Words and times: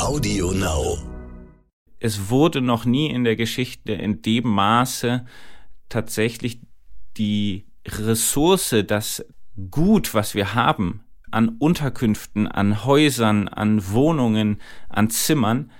Audio 0.00 0.52
Now. 0.52 0.96
Es 1.98 2.30
wurde 2.30 2.60
noch 2.60 2.84
nie 2.84 3.10
in 3.10 3.24
der 3.24 3.34
Geschichte 3.34 3.92
in 3.92 4.22
dem 4.22 4.48
Maße 4.48 5.26
tatsächlich 5.88 6.60
die 7.16 7.66
Ressource, 7.84 8.76
das 8.86 9.26
Gut, 9.70 10.14
was 10.14 10.36
wir 10.36 10.54
haben, 10.54 11.02
an 11.32 11.48
Unterkünften, 11.58 12.46
an 12.46 12.84
Häusern, 12.84 13.48
an 13.48 13.90
Wohnungen, 13.90 14.60
an 14.88 15.10
Zimmern, 15.10 15.72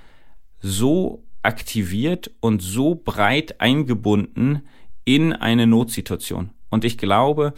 so 0.61 1.25
aktiviert 1.43 2.33
und 2.41 2.61
so 2.61 2.97
breit 2.97 3.61
eingebunden 3.61 4.67
in 5.05 5.33
eine 5.33 5.69
Notsituation. 5.69 6.51
Und 6.71 6.85
ich 6.85 6.99
glaube, 6.99 7.55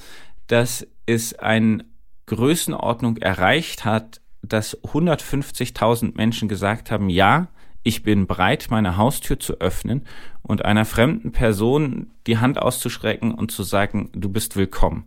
dass 0.46 0.86
es 1.06 1.32
eine 1.38 1.86
Größenordnung 2.26 3.16
erreicht 3.16 3.86
hat, 3.86 4.19
dass 4.42 4.76
150.000 4.82 6.16
Menschen 6.16 6.48
gesagt 6.48 6.90
haben, 6.90 7.08
ja, 7.08 7.48
ich 7.82 8.02
bin 8.02 8.26
bereit, 8.26 8.66
meine 8.70 8.96
Haustür 8.96 9.38
zu 9.38 9.54
öffnen 9.60 10.04
und 10.42 10.64
einer 10.64 10.84
fremden 10.84 11.32
Person 11.32 12.10
die 12.26 12.38
Hand 12.38 12.60
auszustrecken 12.60 13.32
und 13.32 13.50
zu 13.50 13.62
sagen, 13.62 14.10
du 14.12 14.28
bist 14.28 14.56
willkommen. 14.56 15.06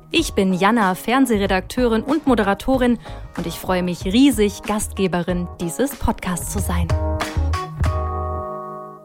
Ich 0.13 0.33
bin 0.33 0.53
Jana, 0.53 0.93
Fernsehredakteurin 0.93 2.03
und 2.03 2.27
Moderatorin 2.27 2.99
und 3.37 3.47
ich 3.47 3.53
freue 3.53 3.81
mich 3.81 4.03
riesig, 4.03 4.61
Gastgeberin 4.61 5.47
dieses 5.61 5.95
Podcasts 5.95 6.51
zu 6.51 6.59
sein. 6.59 6.89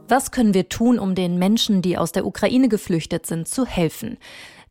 Was 0.09 0.33
können 0.33 0.53
wir 0.53 0.69
tun, 0.69 0.99
um 0.99 1.15
den 1.15 1.39
Menschen, 1.39 1.81
die 1.81 1.97
aus 1.97 2.11
der 2.11 2.27
Ukraine 2.27 2.69
geflüchtet 2.69 3.25
sind, 3.25 3.47
zu 3.47 3.65
helfen? 3.65 4.19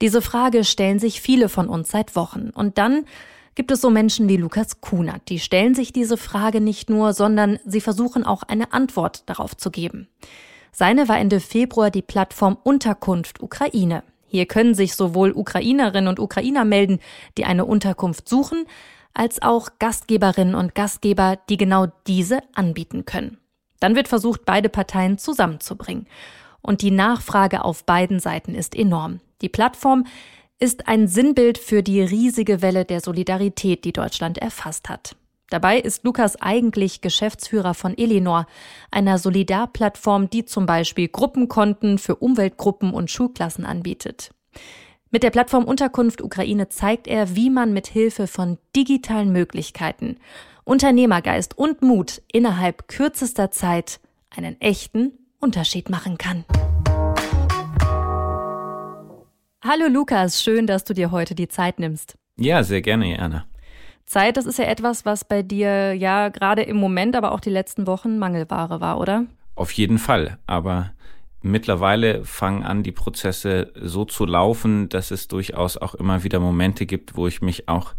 Diese 0.01 0.21
Frage 0.21 0.65
stellen 0.65 0.99
sich 0.99 1.21
viele 1.21 1.47
von 1.47 1.69
uns 1.69 1.87
seit 1.87 2.17
Wochen. 2.17 2.49
Und 2.49 2.77
dann 2.77 3.05
gibt 3.55 3.71
es 3.71 3.79
so 3.79 3.89
Menschen 3.89 4.27
wie 4.27 4.35
Lukas 4.35 4.81
Kunert, 4.81 5.29
die 5.29 5.39
stellen 5.39 5.73
sich 5.73 5.93
diese 5.93 6.17
Frage 6.17 6.59
nicht 6.59 6.89
nur, 6.89 7.13
sondern 7.13 7.59
sie 7.65 7.79
versuchen 7.79 8.25
auch 8.25 8.43
eine 8.43 8.73
Antwort 8.73 9.23
darauf 9.29 9.55
zu 9.55 9.71
geben. 9.71 10.09
Seine 10.73 11.07
war 11.07 11.17
Ende 11.17 11.39
Februar 11.39 11.91
die 11.91 12.01
Plattform 12.01 12.57
Unterkunft 12.61 13.41
Ukraine. 13.41 14.03
Hier 14.27 14.45
können 14.45 14.75
sich 14.75 14.95
sowohl 14.95 15.31
Ukrainerinnen 15.31 16.07
und 16.07 16.19
Ukrainer 16.19 16.65
melden, 16.65 16.99
die 17.37 17.45
eine 17.45 17.65
Unterkunft 17.65 18.27
suchen, 18.27 18.65
als 19.13 19.41
auch 19.41 19.69
Gastgeberinnen 19.79 20.55
und 20.55 20.75
Gastgeber, 20.75 21.39
die 21.49 21.57
genau 21.57 21.87
diese 22.07 22.39
anbieten 22.53 23.05
können. 23.05 23.37
Dann 23.79 23.95
wird 23.95 24.07
versucht, 24.07 24.45
beide 24.45 24.69
Parteien 24.69 25.17
zusammenzubringen. 25.17 26.07
Und 26.61 26.81
die 26.81 26.91
Nachfrage 26.91 27.63
auf 27.63 27.85
beiden 27.85 28.19
Seiten 28.19 28.55
ist 28.55 28.75
enorm. 28.75 29.19
Die 29.41 29.49
Plattform 29.49 30.05
ist 30.59 30.87
ein 30.87 31.07
Sinnbild 31.07 31.57
für 31.57 31.83
die 31.83 32.01
riesige 32.01 32.61
Welle 32.61 32.85
der 32.85 33.01
Solidarität, 33.01 33.85
die 33.85 33.93
Deutschland 33.93 34.37
erfasst 34.37 34.89
hat. 34.89 35.15
Dabei 35.55 35.79
ist 35.79 36.03
Lukas 36.03 36.35
eigentlich 36.41 36.99
Geschäftsführer 36.99 37.73
von 37.75 37.97
Elinor, 37.97 38.45
einer 38.91 39.17
Solidarplattform, 39.17 40.29
die 40.29 40.43
zum 40.43 40.65
Beispiel 40.65 41.07
Gruppenkonten 41.07 41.97
für 41.97 42.17
Umweltgruppen 42.17 42.93
und 42.93 43.09
Schulklassen 43.09 43.65
anbietet. 43.65 44.31
Mit 45.11 45.23
der 45.23 45.29
Plattform 45.29 45.63
Unterkunft 45.63 46.21
Ukraine 46.21 46.67
zeigt 46.67 47.07
er, 47.07 47.37
wie 47.37 47.49
man 47.49 47.71
mit 47.71 47.87
Hilfe 47.87 48.27
von 48.27 48.57
digitalen 48.75 49.31
Möglichkeiten, 49.31 50.17
Unternehmergeist 50.65 51.57
und 51.57 51.81
Mut 51.81 52.21
innerhalb 52.29 52.89
kürzester 52.89 53.49
Zeit 53.49 54.01
einen 54.35 54.59
echten 54.59 55.13
Unterschied 55.39 55.89
machen 55.89 56.17
kann. 56.17 56.43
Hallo 59.63 59.87
Lukas, 59.87 60.43
schön, 60.43 60.67
dass 60.67 60.83
du 60.83 60.93
dir 60.93 61.11
heute 61.11 61.33
die 61.33 61.47
Zeit 61.47 61.79
nimmst. 61.79 62.17
Ja, 62.35 62.61
sehr 62.61 62.81
gerne, 62.81 63.17
Anna. 63.17 63.45
Zeit, 64.05 64.37
das 64.37 64.45
ist 64.45 64.59
ja 64.59 64.65
etwas, 64.65 65.05
was 65.05 65.25
bei 65.25 65.41
dir 65.41 65.93
ja 65.93 66.29
gerade 66.29 66.61
im 66.63 66.77
Moment, 66.77 67.15
aber 67.15 67.31
auch 67.31 67.39
die 67.39 67.49
letzten 67.49 67.87
Wochen 67.87 68.19
Mangelware 68.19 68.79
war, 68.79 68.99
oder? 68.99 69.25
Auf 69.55 69.71
jeden 69.71 69.97
Fall. 69.97 70.37
Aber 70.47 70.91
mittlerweile 71.41 72.23
fangen 72.23 72.63
an, 72.63 72.83
die 72.83 72.91
Prozesse 72.91 73.71
so 73.75 74.05
zu 74.05 74.25
laufen, 74.25 74.89
dass 74.89 75.11
es 75.11 75.27
durchaus 75.27 75.77
auch 75.77 75.95
immer 75.95 76.23
wieder 76.23 76.39
Momente 76.39 76.85
gibt, 76.85 77.15
wo 77.15 77.27
ich 77.27 77.41
mich 77.41 77.67
auch 77.67 77.93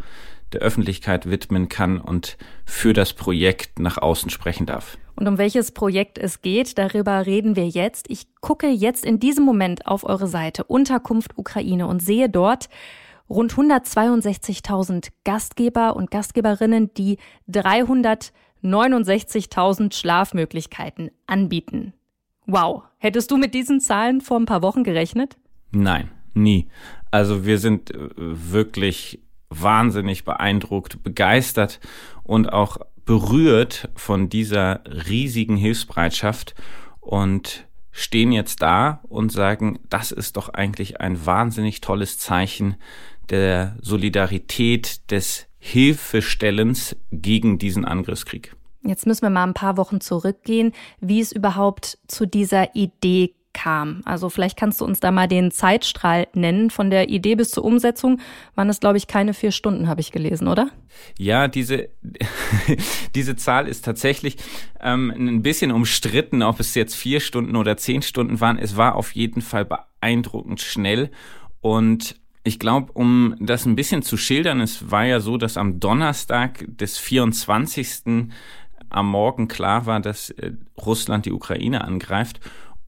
der 0.53 0.61
Öffentlichkeit 0.61 1.29
widmen 1.29 1.67
kann 1.67 1.99
und 1.99 2.37
für 2.65 2.93
das 2.93 3.13
Projekt 3.13 3.79
nach 3.79 3.97
außen 3.97 4.29
sprechen 4.29 4.65
darf. 4.65 4.97
Und 5.15 5.27
um 5.27 5.37
welches 5.37 5.71
Projekt 5.71 6.17
es 6.17 6.41
geht, 6.41 6.77
darüber 6.77 7.25
reden 7.25 7.55
wir 7.55 7.67
jetzt. 7.67 8.05
Ich 8.09 8.27
gucke 8.39 8.67
jetzt 8.67 9.03
in 9.03 9.19
diesem 9.19 9.43
Moment 9.43 9.87
auf 9.87 10.03
eure 10.03 10.27
Seite 10.27 10.63
Unterkunft 10.63 11.37
Ukraine 11.37 11.87
und 11.87 12.01
sehe 12.01 12.29
dort, 12.29 12.69
rund 13.29 13.53
162.000 13.53 15.09
Gastgeber 15.23 15.95
und 15.95 16.11
Gastgeberinnen, 16.11 16.93
die 16.93 17.17
369.000 17.49 19.93
Schlafmöglichkeiten 19.93 21.11
anbieten. 21.25 21.93
Wow, 22.45 22.83
hättest 22.97 23.31
du 23.31 23.37
mit 23.37 23.53
diesen 23.53 23.79
Zahlen 23.81 24.21
vor 24.21 24.39
ein 24.39 24.45
paar 24.45 24.61
Wochen 24.61 24.83
gerechnet? 24.83 25.37
Nein, 25.71 26.09
nie. 26.33 26.67
Also 27.11 27.45
wir 27.45 27.59
sind 27.59 27.91
äh, 27.91 28.09
wirklich 28.15 29.21
wahnsinnig 29.49 30.25
beeindruckt, 30.25 31.03
begeistert 31.03 31.79
und 32.23 32.51
auch 32.51 32.77
berührt 33.05 33.89
von 33.95 34.29
dieser 34.29 34.81
riesigen 34.85 35.55
Hilfsbereitschaft 35.55 36.55
und 36.99 37.65
stehen 37.91 38.31
jetzt 38.31 38.61
da 38.61 39.01
und 39.09 39.31
sagen, 39.31 39.79
das 39.89 40.11
ist 40.11 40.37
doch 40.37 40.49
eigentlich 40.49 41.01
ein 41.01 41.25
wahnsinnig 41.25 41.81
tolles 41.81 42.19
Zeichen, 42.19 42.75
der 43.29 43.77
Solidarität, 43.81 45.11
des 45.11 45.47
Hilfestellens 45.59 46.95
gegen 47.11 47.57
diesen 47.57 47.85
Angriffskrieg. 47.85 48.55
Jetzt 48.83 49.05
müssen 49.05 49.23
wir 49.23 49.29
mal 49.29 49.43
ein 49.43 49.53
paar 49.53 49.75
Wochen 49.77 49.99
zurückgehen, 49.99 50.71
wie 51.01 51.19
es 51.19 51.31
überhaupt 51.31 51.97
zu 52.07 52.25
dieser 52.25 52.75
Idee 52.75 53.33
kam. 53.57 54.01
Also 54.05 54.29
vielleicht 54.29 54.57
kannst 54.57 54.81
du 54.81 54.85
uns 54.85 54.99
da 54.99 55.11
mal 55.11 55.27
den 55.27 55.49
Zeitstrahl 55.51 56.27
nennen. 56.33 56.69
Von 56.69 56.91
der 56.91 57.09
Idee 57.09 57.35
bis 57.35 57.49
zur 57.49 57.65
Umsetzung 57.65 58.21
waren 58.55 58.69
es, 58.69 58.79
glaube 58.79 58.97
ich, 58.97 59.07
keine 59.07 59.33
vier 59.33 59.51
Stunden, 59.51 59.87
habe 59.87 59.99
ich 59.99 60.11
gelesen, 60.11 60.47
oder? 60.47 60.69
Ja, 61.17 61.47
diese, 61.47 61.89
diese 63.15 63.35
Zahl 63.35 63.67
ist 63.67 63.83
tatsächlich 63.83 64.37
ähm, 64.79 65.11
ein 65.11 65.41
bisschen 65.41 65.71
umstritten, 65.71 66.43
ob 66.43 66.59
es 66.59 66.75
jetzt 66.75 66.95
vier 66.95 67.19
Stunden 67.19 67.55
oder 67.55 67.77
zehn 67.77 68.03
Stunden 68.03 68.39
waren. 68.39 68.59
Es 68.59 68.77
war 68.77 68.95
auf 68.95 69.15
jeden 69.15 69.41
Fall 69.41 69.65
beeindruckend 69.65 70.61
schnell 70.61 71.09
und 71.59 72.15
ich 72.47 72.59
glaube, 72.59 72.91
um 72.93 73.35
das 73.39 73.65
ein 73.65 73.75
bisschen 73.75 74.01
zu 74.01 74.17
schildern, 74.17 74.61
es 74.61 74.89
war 74.89 75.05
ja 75.05 75.19
so, 75.19 75.37
dass 75.37 75.57
am 75.57 75.79
Donnerstag 75.79 76.65
des 76.67 76.97
24. 76.97 78.29
am 78.89 79.09
Morgen 79.09 79.47
klar 79.47 79.85
war, 79.85 79.99
dass 79.99 80.29
äh, 80.31 80.53
Russland 80.77 81.25
die 81.25 81.33
Ukraine 81.33 81.83
angreift. 81.83 82.39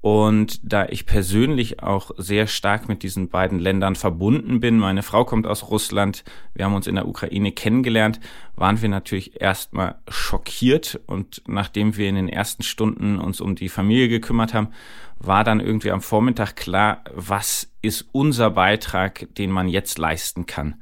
Und 0.01 0.61
da 0.63 0.85
ich 0.85 1.05
persönlich 1.05 1.83
auch 1.83 2.11
sehr 2.17 2.47
stark 2.47 2.87
mit 2.87 3.03
diesen 3.03 3.27
beiden 3.27 3.59
Ländern 3.59 3.95
verbunden 3.95 4.61
bin, 4.61 4.77
meine 4.77 5.03
Frau 5.03 5.25
kommt 5.25 5.45
aus 5.45 5.69
Russland, 5.69 6.23
wir 6.53 6.63
haben 6.63 6.73
uns 6.73 6.87
in 6.87 6.95
der 6.95 7.07
Ukraine 7.07 7.51
kennengelernt, 7.51 8.21
waren 8.55 8.81
wir 8.81 8.87
natürlich 8.87 9.41
erstmal 9.41 9.95
schockiert. 10.07 11.01
Und 11.05 11.41
nachdem 11.47 11.97
wir 11.97 12.07
in 12.07 12.15
den 12.15 12.29
ersten 12.29 12.63
Stunden 12.63 13.19
uns 13.19 13.41
um 13.41 13.55
die 13.55 13.67
Familie 13.67 14.07
gekümmert 14.07 14.53
haben, 14.53 14.69
war 15.17 15.43
dann 15.43 15.59
irgendwie 15.59 15.91
am 15.91 16.01
Vormittag 16.01 16.55
klar, 16.55 17.03
was 17.13 17.69
ist 17.81 18.07
unser 18.13 18.51
Beitrag, 18.51 19.27
den 19.35 19.51
man 19.51 19.67
jetzt 19.67 19.97
leisten 19.97 20.45
kann. 20.45 20.75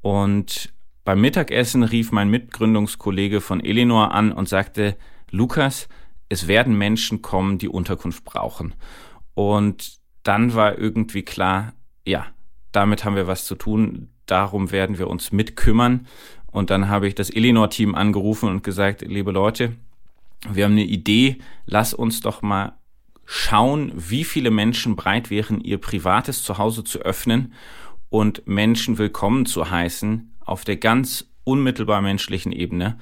Und 0.00 0.72
beim 1.04 1.20
Mittagessen 1.20 1.82
rief 1.82 2.12
mein 2.12 2.30
Mitgründungskollege 2.30 3.42
von 3.42 3.62
Elinor 3.62 4.12
an 4.12 4.32
und 4.32 4.48
sagte, 4.48 4.96
Lukas, 5.30 5.88
es 6.28 6.46
werden 6.46 6.76
Menschen 6.76 7.22
kommen, 7.22 7.58
die 7.58 7.68
Unterkunft 7.68 8.24
brauchen. 8.24 8.74
Und 9.34 9.98
dann 10.22 10.54
war 10.54 10.78
irgendwie 10.78 11.22
klar, 11.22 11.72
ja, 12.04 12.26
damit 12.72 13.04
haben 13.04 13.16
wir 13.16 13.26
was 13.26 13.44
zu 13.44 13.54
tun, 13.54 14.08
darum 14.26 14.70
werden 14.70 14.98
wir 14.98 15.08
uns 15.08 15.32
mitkümmern. 15.32 16.06
Und 16.50 16.70
dann 16.70 16.88
habe 16.88 17.08
ich 17.08 17.14
das 17.14 17.30
Elinor-Team 17.30 17.94
angerufen 17.94 18.48
und 18.48 18.62
gesagt, 18.62 19.02
liebe 19.02 19.30
Leute, 19.30 19.76
wir 20.50 20.64
haben 20.64 20.72
eine 20.72 20.84
Idee, 20.84 21.38
lass 21.66 21.94
uns 21.94 22.20
doch 22.20 22.42
mal 22.42 22.78
schauen, 23.24 23.92
wie 23.94 24.24
viele 24.24 24.50
Menschen 24.50 24.96
bereit 24.96 25.30
wären, 25.30 25.60
ihr 25.60 25.78
privates 25.78 26.42
Zuhause 26.42 26.84
zu 26.84 27.00
öffnen 27.00 27.52
und 28.08 28.46
Menschen 28.46 28.96
willkommen 28.96 29.46
zu 29.46 29.70
heißen 29.70 30.34
auf 30.40 30.64
der 30.64 30.76
ganz 30.76 31.26
unmittelbar 31.44 32.00
menschlichen 32.00 32.52
Ebene 32.52 32.98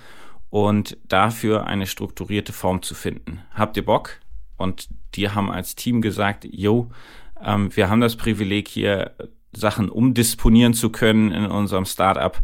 und 0.50 0.96
dafür 1.08 1.66
eine 1.66 1.86
strukturierte 1.86 2.52
Form 2.52 2.82
zu 2.82 2.94
finden. 2.94 3.40
Habt 3.52 3.76
ihr 3.76 3.84
Bock? 3.84 4.20
Und 4.56 4.88
die 5.14 5.30
haben 5.30 5.50
als 5.50 5.74
Team 5.74 6.00
gesagt, 6.00 6.46
yo, 6.50 6.90
ähm, 7.42 7.74
wir 7.74 7.90
haben 7.90 8.00
das 8.00 8.16
Privileg 8.16 8.68
hier 8.68 9.12
Sachen 9.52 9.88
umdisponieren 9.88 10.74
zu 10.74 10.90
können 10.90 11.32
in 11.32 11.46
unserem 11.46 11.84
Startup. 11.84 12.38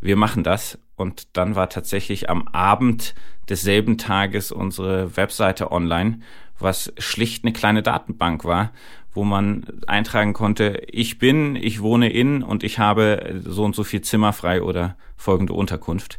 Wir 0.00 0.16
machen 0.16 0.42
das. 0.42 0.78
Und 0.96 1.36
dann 1.36 1.54
war 1.54 1.68
tatsächlich 1.68 2.30
am 2.30 2.48
Abend 2.48 3.14
desselben 3.48 3.98
Tages 3.98 4.50
unsere 4.50 5.16
Webseite 5.16 5.70
online, 5.70 6.20
was 6.58 6.92
schlicht 6.98 7.44
eine 7.44 7.52
kleine 7.52 7.82
Datenbank 7.82 8.44
war, 8.44 8.72
wo 9.12 9.24
man 9.24 9.64
eintragen 9.86 10.32
konnte, 10.32 10.82
ich 10.88 11.18
bin, 11.18 11.54
ich 11.54 11.82
wohne 11.82 12.10
in 12.10 12.42
und 12.42 12.64
ich 12.64 12.78
habe 12.78 13.42
so 13.44 13.64
und 13.64 13.74
so 13.74 13.84
viel 13.84 14.00
Zimmer 14.00 14.32
frei 14.32 14.62
oder 14.62 14.96
folgende 15.16 15.52
Unterkunft. 15.52 16.18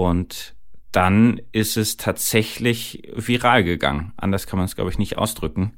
Und 0.00 0.54
dann 0.92 1.40
ist 1.52 1.76
es 1.76 1.96
tatsächlich 1.96 3.10
viral 3.14 3.64
gegangen. 3.64 4.12
Anders 4.16 4.46
kann 4.46 4.58
man 4.58 4.66
es, 4.66 4.74
glaube 4.74 4.90
ich, 4.90 4.98
nicht 4.98 5.18
ausdrücken. 5.18 5.74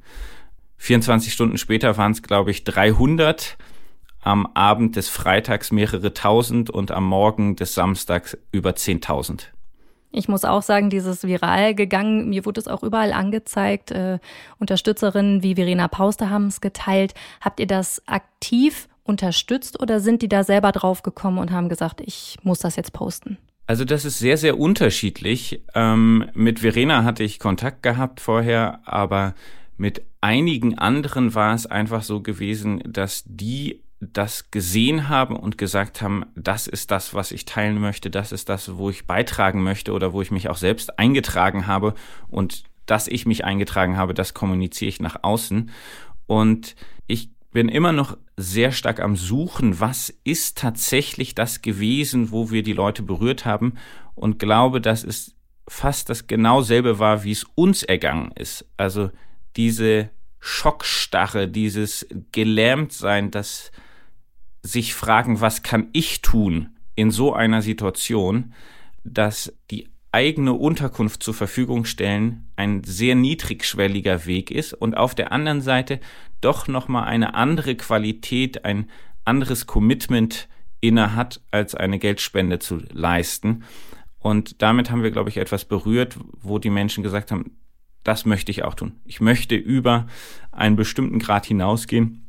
24 0.77 1.31
Stunden 1.31 1.57
später 1.57 1.97
waren 1.97 2.13
es, 2.13 2.23
glaube 2.23 2.51
ich, 2.51 2.63
300, 2.63 3.57
am 4.21 4.47
Abend 4.53 4.95
des 4.95 5.09
Freitags 5.09 5.71
mehrere 5.71 6.13
tausend 6.13 6.69
und 6.69 6.91
am 6.91 7.05
Morgen 7.05 7.55
des 7.55 7.73
Samstags 7.73 8.37
über 8.51 8.71
10.000. 8.71 9.47
Ich 10.11 10.27
muss 10.27 10.45
auch 10.45 10.61
sagen, 10.61 10.89
dieses 10.89 11.23
viral 11.23 11.73
gegangen, 11.73 12.29
mir 12.29 12.45
wurde 12.45 12.61
es 12.61 12.67
auch 12.67 12.83
überall 12.83 13.13
angezeigt. 13.13 13.91
Äh, 13.91 14.19
Unterstützerinnen 14.59 15.41
wie 15.41 15.55
Verena 15.55 15.87
Pauster 15.87 16.29
haben 16.29 16.47
es 16.47 16.61
geteilt. 16.61 17.13
Habt 17.41 17.59
ihr 17.59 17.67
das 17.67 18.01
aktiv 18.07 18.87
unterstützt 19.03 19.81
oder 19.81 19.99
sind 19.99 20.21
die 20.21 20.29
da 20.29 20.43
selber 20.43 20.71
draufgekommen 20.71 21.39
und 21.39 21.51
haben 21.51 21.67
gesagt, 21.67 21.99
ich 21.99 22.37
muss 22.43 22.59
das 22.59 22.75
jetzt 22.75 22.93
posten? 22.93 23.37
Also 23.65 23.85
das 23.85 24.05
ist 24.05 24.19
sehr, 24.19 24.37
sehr 24.37 24.59
unterschiedlich. 24.59 25.61
Ähm, 25.73 26.29
mit 26.33 26.59
Verena 26.59 27.03
hatte 27.03 27.23
ich 27.23 27.39
Kontakt 27.39 27.81
gehabt 27.81 28.19
vorher, 28.19 28.81
aber 28.85 29.35
mit 29.77 30.03
einigen 30.21 30.77
anderen 30.77 31.33
war 31.33 31.53
es 31.53 31.65
einfach 31.65 32.03
so 32.03 32.21
gewesen, 32.21 32.81
dass 32.85 33.23
die 33.25 33.81
das 33.99 34.51
gesehen 34.51 35.07
haben 35.07 35.35
und 35.37 35.57
gesagt 35.57 36.01
haben, 36.01 36.25
das 36.35 36.67
ist 36.67 36.91
das, 36.91 37.13
was 37.13 37.31
ich 37.31 37.45
teilen 37.45 37.79
möchte, 37.79 38.09
das 38.09 38.33
ist 38.33 38.49
das, 38.49 38.75
wo 38.75 38.89
ich 38.89 39.07
beitragen 39.07 39.63
möchte 39.63 39.93
oder 39.93 40.11
wo 40.11 40.21
ich 40.21 40.31
mich 40.31 40.49
auch 40.49 40.57
selbst 40.57 40.99
eingetragen 40.99 41.67
habe 41.67 41.93
und 42.27 42.63
dass 42.85 43.07
ich 43.07 43.25
mich 43.25 43.45
eingetragen 43.45 43.95
habe, 43.95 44.13
das 44.13 44.33
kommuniziere 44.33 44.89
ich 44.89 44.99
nach 44.99 45.23
außen. 45.23 45.71
Und 46.25 46.75
bin 47.53 47.69
immer 47.69 47.91
noch 47.91 48.17
sehr 48.35 48.71
stark 48.71 48.99
am 48.99 49.15
Suchen, 49.15 49.79
was 49.79 50.13
ist 50.23 50.57
tatsächlich 50.57 51.35
das 51.35 51.61
gewesen, 51.61 52.31
wo 52.31 52.51
wir 52.51 52.63
die 52.63 52.73
Leute 52.73 53.03
berührt 53.03 53.45
haben 53.45 53.75
und 54.15 54.39
glaube, 54.39 54.81
dass 54.81 55.03
es 55.03 55.35
fast 55.67 56.09
das 56.09 56.27
genau 56.27 56.61
selbe 56.61 56.99
war, 56.99 57.23
wie 57.23 57.31
es 57.31 57.45
uns 57.55 57.83
ergangen 57.83 58.31
ist. 58.35 58.65
Also 58.75 59.11
diese 59.55 60.09
Schockstarre, 60.39 61.47
dieses 61.47 62.07
Gelähmtsein, 62.31 63.31
das 63.31 63.71
sich 64.61 64.93
fragen, 64.93 65.39
was 65.39 65.63
kann 65.63 65.87
ich 65.93 66.21
tun 66.21 66.75
in 66.95 67.11
so 67.11 67.33
einer 67.33 67.61
Situation, 67.61 68.53
dass 69.03 69.53
die 69.71 69.92
eigene 70.13 70.53
Unterkunft 70.53 71.23
zur 71.23 71.33
Verfügung 71.33 71.85
stellen 71.85 72.47
ein 72.55 72.83
sehr 72.83 73.15
niedrigschwelliger 73.15 74.25
Weg 74.25 74.51
ist 74.51 74.73
und 74.73 74.95
auf 74.95 75.15
der 75.15 75.31
anderen 75.31 75.61
Seite 75.61 75.99
doch 76.41 76.67
nochmal 76.67 77.05
eine 77.05 77.33
andere 77.33 77.75
Qualität, 77.75 78.63
ein 78.63 78.89
anderes 79.25 79.67
Commitment 79.67 80.47
inne 80.79 81.15
hat, 81.15 81.41
als 81.51 81.75
eine 81.75 81.99
Geldspende 81.99 82.59
zu 82.59 82.81
leisten. 82.91 83.63
Und 84.19 84.61
damit 84.61 84.91
haben 84.91 85.03
wir, 85.03 85.11
glaube 85.11 85.29
ich, 85.29 85.37
etwas 85.37 85.65
berührt, 85.65 86.17
wo 86.41 86.59
die 86.59 86.69
Menschen 86.69 87.03
gesagt 87.03 87.31
haben, 87.31 87.57
das 88.03 88.25
möchte 88.25 88.51
ich 88.51 88.63
auch 88.63 88.75
tun. 88.75 88.99
Ich 89.05 89.21
möchte 89.21 89.55
über 89.55 90.07
einen 90.51 90.75
bestimmten 90.75 91.19
Grad 91.19 91.45
hinausgehen 91.45 92.23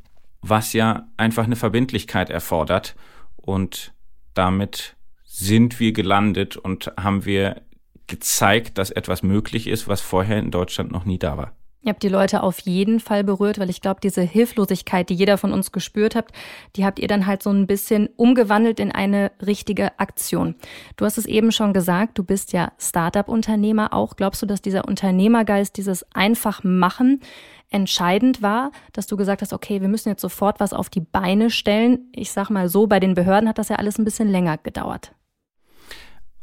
was 0.48 0.74
ja 0.74 1.08
einfach 1.16 1.44
eine 1.44 1.56
Verbindlichkeit 1.56 2.28
erfordert. 2.28 2.94
Und 3.36 3.94
damit 4.34 4.96
sind 5.24 5.80
wir 5.80 5.92
gelandet 5.92 6.56
und 6.56 6.92
haben 6.98 7.24
wir 7.24 7.62
gezeigt, 8.06 8.78
dass 8.78 8.90
etwas 8.90 9.22
möglich 9.22 9.66
ist, 9.66 9.88
was 9.88 10.00
vorher 10.00 10.38
in 10.38 10.50
Deutschland 10.50 10.92
noch 10.92 11.04
nie 11.04 11.18
da 11.18 11.36
war. 11.36 11.52
Ihr 11.84 11.90
habt 11.90 12.02
die 12.02 12.08
Leute 12.08 12.42
auf 12.42 12.60
jeden 12.60 12.98
Fall 12.98 13.24
berührt, 13.24 13.58
weil 13.58 13.68
ich 13.68 13.82
glaube, 13.82 14.00
diese 14.02 14.22
Hilflosigkeit, 14.22 15.10
die 15.10 15.14
jeder 15.14 15.36
von 15.36 15.52
uns 15.52 15.70
gespürt 15.70 16.14
hat, 16.14 16.28
die 16.76 16.86
habt 16.86 16.98
ihr 16.98 17.08
dann 17.08 17.26
halt 17.26 17.42
so 17.42 17.50
ein 17.50 17.66
bisschen 17.66 18.08
umgewandelt 18.16 18.80
in 18.80 18.90
eine 18.90 19.32
richtige 19.44 19.98
Aktion. 19.98 20.54
Du 20.96 21.04
hast 21.04 21.18
es 21.18 21.26
eben 21.26 21.52
schon 21.52 21.74
gesagt, 21.74 22.16
du 22.18 22.24
bist 22.24 22.54
ja 22.54 22.72
Startup-Unternehmer 22.78 23.92
auch. 23.92 24.16
Glaubst 24.16 24.40
du, 24.40 24.46
dass 24.46 24.62
dieser 24.62 24.88
Unternehmergeist, 24.88 25.76
dieses 25.76 26.10
einfach 26.14 26.64
machen, 26.64 27.20
entscheidend 27.68 28.40
war, 28.40 28.70
dass 28.94 29.06
du 29.06 29.18
gesagt 29.18 29.42
hast, 29.42 29.52
okay, 29.52 29.82
wir 29.82 29.88
müssen 29.88 30.08
jetzt 30.08 30.22
sofort 30.22 30.60
was 30.60 30.72
auf 30.72 30.88
die 30.88 31.00
Beine 31.00 31.50
stellen. 31.50 32.08
Ich 32.12 32.32
sag 32.32 32.48
mal 32.48 32.70
so, 32.70 32.86
bei 32.86 32.98
den 32.98 33.12
Behörden 33.12 33.46
hat 33.46 33.58
das 33.58 33.68
ja 33.68 33.76
alles 33.76 33.98
ein 33.98 34.06
bisschen 34.06 34.30
länger 34.30 34.56
gedauert. 34.56 35.12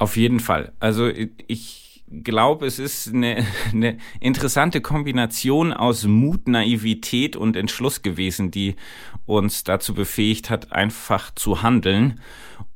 Auf 0.02 0.16
jeden 0.16 0.40
Fall. 0.40 0.72
Also 0.80 1.06
ich 1.06 2.02
glaube, 2.10 2.66
es 2.66 2.80
ist 2.80 3.14
eine, 3.14 3.46
eine 3.72 3.98
interessante 4.18 4.80
Kombination 4.80 5.72
aus 5.72 6.02
Mut, 6.08 6.48
Naivität 6.48 7.36
und 7.36 7.54
Entschluss 7.54 8.02
gewesen, 8.02 8.50
die 8.50 8.74
uns 9.26 9.62
dazu 9.62 9.94
befähigt 9.94 10.50
hat, 10.50 10.72
einfach 10.72 11.32
zu 11.32 11.62
handeln. 11.62 12.18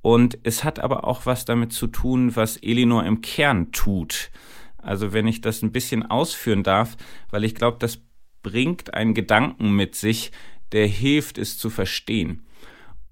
Und 0.02 0.38
es 0.44 0.62
hat 0.62 0.78
aber 0.78 1.02
auch 1.02 1.26
was 1.26 1.44
damit 1.44 1.72
zu 1.72 1.88
tun, 1.88 2.36
was 2.36 2.58
Elinor 2.58 3.04
im 3.04 3.22
Kern 3.22 3.72
tut. 3.72 4.30
Also 4.78 5.12
wenn 5.12 5.26
ich 5.26 5.40
das 5.40 5.62
ein 5.62 5.72
bisschen 5.72 6.08
ausführen 6.08 6.62
darf, 6.62 6.96
weil 7.30 7.42
ich 7.42 7.56
glaube, 7.56 7.78
das 7.80 7.98
bringt 8.44 8.94
einen 8.94 9.14
Gedanken 9.14 9.72
mit 9.72 9.96
sich, 9.96 10.30
der 10.70 10.86
hilft, 10.86 11.38
es 11.38 11.58
zu 11.58 11.70
verstehen. 11.70 12.46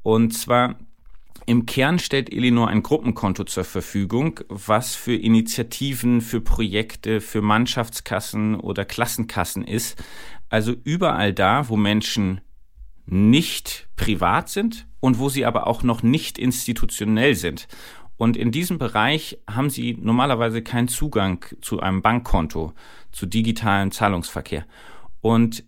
Und 0.05 0.34
zwar 0.34 0.76
im 1.46 1.67
Kern 1.67 1.99
stellt 1.99 2.32
Elinor 2.32 2.69
ein 2.69 2.82
Gruppenkonto 2.82 3.44
zur 3.44 3.64
Verfügung, 3.64 4.41
was 4.49 4.94
für 4.94 5.14
Initiativen, 5.14 6.20
für 6.20 6.41
Projekte, 6.41 7.20
für 7.20 7.43
Mannschaftskassen 7.43 8.55
oder 8.55 8.85
Klassenkassen 8.85 9.64
ist. 9.64 10.02
Also 10.49 10.75
überall 10.85 11.32
da, 11.32 11.69
wo 11.69 11.76
Menschen 11.76 12.41
nicht 13.06 13.88
privat 13.96 14.49
sind 14.49 14.87
und 15.00 15.19
wo 15.19 15.29
sie 15.29 15.44
aber 15.44 15.67
auch 15.67 15.82
noch 15.82 16.02
nicht 16.02 16.38
institutionell 16.38 17.35
sind. 17.35 17.69
Und 18.17 18.37
in 18.37 18.52
diesem 18.52 18.79
Bereich 18.79 19.38
haben 19.50 19.70
sie 19.70 19.99
normalerweise 20.00 20.62
keinen 20.62 20.88
Zugang 20.88 21.44
zu 21.61 21.81
einem 21.81 22.00
Bankkonto, 22.00 22.73
zu 23.12 23.26
digitalen 23.26 23.90
Zahlungsverkehr. 23.90 24.64
Und 25.20 25.64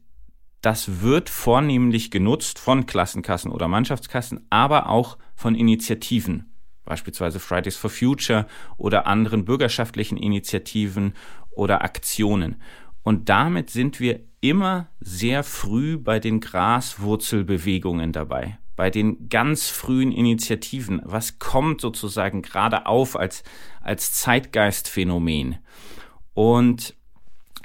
das 0.60 1.00
wird 1.02 1.30
vornehmlich 1.30 2.10
genutzt 2.10 2.58
von 2.58 2.86
Klassenkassen 2.86 3.50
oder 3.50 3.68
Mannschaftskassen, 3.68 4.46
aber 4.50 4.88
auch 4.88 5.18
von 5.34 5.54
Initiativen, 5.54 6.52
beispielsweise 6.84 7.38
Fridays 7.38 7.76
for 7.76 7.90
Future 7.90 8.46
oder 8.76 9.06
anderen 9.06 9.44
bürgerschaftlichen 9.44 10.16
Initiativen 10.16 11.14
oder 11.50 11.82
Aktionen. 11.82 12.56
Und 13.02 13.28
damit 13.28 13.70
sind 13.70 14.00
wir 14.00 14.20
immer 14.40 14.88
sehr 15.00 15.44
früh 15.44 15.96
bei 15.96 16.18
den 16.18 16.40
Graswurzelbewegungen 16.40 18.12
dabei, 18.12 18.58
bei 18.74 18.90
den 18.90 19.28
ganz 19.28 19.68
frühen 19.68 20.10
Initiativen. 20.10 21.00
Was 21.04 21.38
kommt 21.38 21.80
sozusagen 21.80 22.42
gerade 22.42 22.86
auf 22.86 23.16
als, 23.16 23.44
als 23.80 24.12
Zeitgeistphänomen? 24.12 25.58
Und 26.34 26.96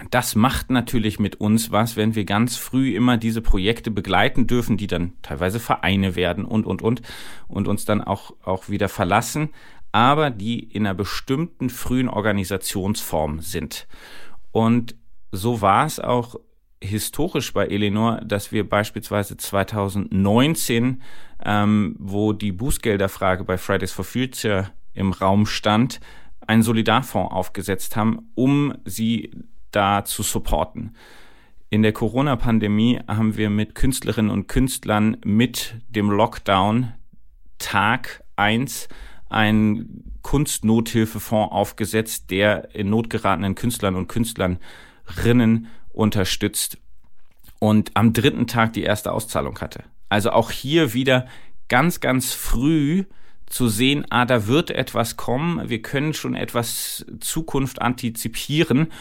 das 0.10 0.36
macht 0.36 0.72
natürlich 0.72 1.20
mit 1.20 1.36
uns 1.36 1.72
was, 1.72 1.96
wenn 1.96 2.16
wir 2.16 2.26
ganz 2.26 2.58
früh 2.58 2.96
immer 2.96 3.18
diese 3.18 3.42
Projekte 3.42 3.92
begleiten 3.92 4.48
dürfen, 4.48 4.78
die 4.78 4.88
dann 4.88 5.14
teilweise 5.22 5.60
Vereine 5.60 6.16
werden 6.16 6.46
und, 6.46 6.66
und, 6.66 6.82
und, 6.82 7.02
und 7.48 7.68
uns 7.68 7.86
dann 7.86 8.02
auch, 8.02 8.34
auch 8.44 8.70
wieder 8.70 8.90
verlassen, 8.90 9.50
aber 9.92 10.30
die 10.30 10.60
in 10.60 10.86
einer 10.86 10.96
bestimmten 10.96 11.70
frühen 11.70 12.10
Organisationsform 12.10 13.42
sind. 13.42 13.88
Und 14.52 14.96
so 15.32 15.62
war 15.62 15.86
es 15.86 16.00
auch 16.00 16.36
historisch 16.84 17.54
bei 17.54 17.68
Eleanor, 17.68 18.22
dass 18.22 18.52
wir 18.52 18.68
beispielsweise 18.68 19.38
2019, 19.38 21.02
ähm, 21.44 21.96
wo 22.00 22.34
die 22.34 22.52
Bußgelderfrage 22.52 23.44
bei 23.44 23.58
Fridays 23.58 23.92
for 23.92 24.06
Future 24.06 24.72
im 24.94 25.12
Raum 25.12 25.46
stand, 25.46 26.00
einen 26.48 26.64
Solidarfonds 26.64 27.32
aufgesetzt 27.32 27.96
haben, 27.96 28.32
um 28.34 28.74
sie 28.84 29.32
da 29.72 30.06
zu 30.06 30.24
supporten. 30.24 30.96
In 31.70 31.84
der 31.84 31.94
Corona-Pandemie 31.94 33.00
haben 33.08 33.38
wir 33.38 33.50
mit 33.50 33.76
Künstlerinnen 33.76 34.30
und 34.30 34.48
Künstlern 34.48 35.18
mit 35.24 35.76
dem 35.90 36.10
Lockdown 36.10 36.94
Tag 37.60 38.24
eins 38.36 38.90
einen 39.30 40.20
Kunstnothilfefonds 40.22 41.54
aufgesetzt, 41.54 42.30
der 42.30 42.76
in 42.76 42.90
notgeratenen 42.90 43.56
Künstlern 43.56 43.96
und 43.96 44.08
Künstlerinnen 44.08 45.68
unterstützt 45.94 46.78
und 47.60 47.92
am 47.94 48.14
dritten 48.14 48.48
Tag 48.48 48.74
die 48.74 48.84
erste 48.84 49.12
Auszahlung 49.14 49.60
hatte. 49.62 49.84
Also 50.10 50.32
auch 50.32 50.52
hier 50.52 50.94
wieder 50.94 51.28
ganz, 51.70 52.02
ganz 52.02 52.34
früh 52.34 53.06
zu 53.46 53.68
sehen, 53.68 54.06
ah, 54.10 54.26
da 54.26 54.48
wird 54.48 54.72
etwas 54.72 55.18
kommen, 55.18 55.70
wir 55.70 55.82
können 55.82 56.14
schon 56.14 56.36
etwas 56.36 57.06
Zukunft 57.20 57.82
antizipieren 57.82 58.92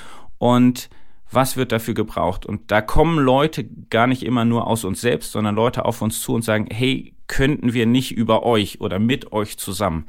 und 0.41 0.89
was 1.31 1.59
wird 1.59 1.71
dafür 1.71 1.93
gebraucht? 1.93 2.47
Und 2.47 2.71
da 2.71 2.81
kommen 2.81 3.19
Leute 3.19 3.69
gar 3.91 4.07
nicht 4.07 4.23
immer 4.23 4.47
nur 4.47 4.67
aus 4.67 4.85
uns 4.85 5.01
selbst, 5.03 5.33
sondern 5.33 5.55
Leute 5.55 5.85
auf 5.85 6.01
uns 6.01 6.23
zu 6.23 6.33
und 6.33 6.43
sagen, 6.43 6.67
hey, 6.73 7.15
könnten 7.29 7.75
wir 7.75 7.85
nicht 7.85 8.13
über 8.13 8.43
euch 8.43 8.81
oder 8.81 8.99
mit 8.99 9.33
euch 9.33 9.59
zusammen? 9.59 10.07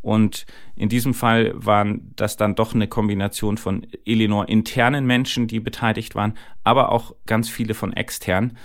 Und 0.00 0.46
in 0.76 0.88
diesem 0.88 1.12
Fall 1.12 1.52
waren 1.56 2.12
das 2.14 2.36
dann 2.36 2.54
doch 2.54 2.72
eine 2.72 2.86
Kombination 2.86 3.58
von 3.58 3.84
Eleanor 4.06 4.48
internen 4.48 5.06
Menschen, 5.06 5.48
die 5.48 5.58
beteiligt 5.58 6.14
waren, 6.14 6.34
aber 6.62 6.92
auch 6.92 7.16
ganz 7.26 7.48
viele 7.48 7.74
von 7.74 7.92
externen. 7.92 8.56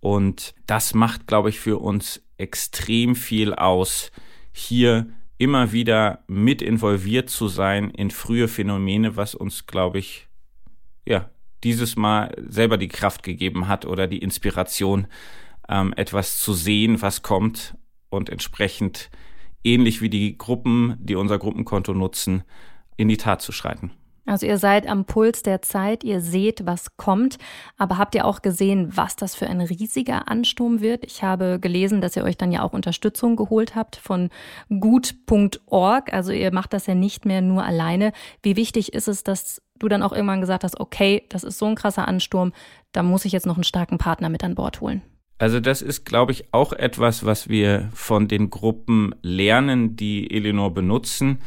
Und 0.00 0.52
das 0.66 0.94
macht, 0.94 1.28
glaube 1.28 1.48
ich, 1.48 1.60
für 1.60 1.78
uns 1.78 2.22
extrem 2.38 3.14
viel 3.14 3.54
aus, 3.54 4.10
hier 4.52 5.06
immer 5.38 5.70
wieder 5.70 6.24
mit 6.26 6.60
involviert 6.60 7.30
zu 7.30 7.46
sein 7.46 7.90
in 7.90 8.10
frühe 8.10 8.48
Phänomene, 8.48 9.16
was 9.16 9.34
uns, 9.36 9.66
glaube 9.66 9.98
ich, 9.98 10.25
ja, 11.06 11.30
dieses 11.64 11.96
Mal 11.96 12.34
selber 12.48 12.76
die 12.76 12.88
Kraft 12.88 13.22
gegeben 13.22 13.68
hat 13.68 13.86
oder 13.86 14.06
die 14.06 14.18
Inspiration, 14.18 15.06
ähm, 15.68 15.92
etwas 15.96 16.38
zu 16.38 16.52
sehen, 16.52 17.00
was 17.02 17.22
kommt 17.22 17.76
und 18.10 18.28
entsprechend 18.28 19.10
ähnlich 19.64 20.00
wie 20.00 20.10
die 20.10 20.38
Gruppen, 20.38 20.96
die 21.00 21.16
unser 21.16 21.38
Gruppenkonto 21.38 21.92
nutzen, 21.92 22.44
in 22.96 23.08
die 23.08 23.16
Tat 23.16 23.42
zu 23.42 23.52
schreiten. 23.52 23.90
Also 24.26 24.44
ihr 24.44 24.58
seid 24.58 24.88
am 24.88 25.04
Puls 25.04 25.42
der 25.42 25.62
Zeit, 25.62 26.02
ihr 26.02 26.20
seht, 26.20 26.66
was 26.66 26.96
kommt, 26.96 27.38
aber 27.78 27.96
habt 27.96 28.16
ihr 28.16 28.24
auch 28.24 28.42
gesehen, 28.42 28.96
was 28.96 29.14
das 29.14 29.36
für 29.36 29.46
ein 29.46 29.60
riesiger 29.60 30.28
Ansturm 30.28 30.80
wird? 30.80 31.04
Ich 31.04 31.22
habe 31.22 31.58
gelesen, 31.60 32.00
dass 32.00 32.16
ihr 32.16 32.24
euch 32.24 32.36
dann 32.36 32.50
ja 32.50 32.62
auch 32.62 32.72
Unterstützung 32.72 33.36
geholt 33.36 33.76
habt 33.76 33.96
von 33.96 34.30
gut.org, 34.68 36.12
also 36.12 36.32
ihr 36.32 36.52
macht 36.52 36.72
das 36.72 36.86
ja 36.86 36.94
nicht 36.96 37.24
mehr 37.24 37.40
nur 37.40 37.64
alleine. 37.64 38.12
Wie 38.42 38.56
wichtig 38.56 38.92
ist 38.92 39.06
es, 39.06 39.22
dass 39.22 39.62
du 39.78 39.88
dann 39.88 40.02
auch 40.02 40.12
irgendwann 40.12 40.40
gesagt 40.40 40.64
hast, 40.64 40.80
okay, 40.80 41.24
das 41.28 41.44
ist 41.44 41.58
so 41.58 41.66
ein 41.66 41.76
krasser 41.76 42.08
Ansturm, 42.08 42.52
da 42.92 43.02
muss 43.04 43.24
ich 43.24 43.32
jetzt 43.32 43.46
noch 43.46 43.56
einen 43.56 43.64
starken 43.64 43.98
Partner 43.98 44.28
mit 44.28 44.42
an 44.42 44.56
Bord 44.56 44.80
holen? 44.80 45.02
Also 45.38 45.60
das 45.60 45.82
ist, 45.82 46.04
glaube 46.04 46.32
ich, 46.32 46.52
auch 46.52 46.72
etwas, 46.72 47.24
was 47.24 47.48
wir 47.48 47.90
von 47.92 48.26
den 48.26 48.48
Gruppen 48.48 49.14
lernen, 49.20 49.94
die 49.94 50.30
Eleanor 50.30 50.72
benutzen. 50.72 51.40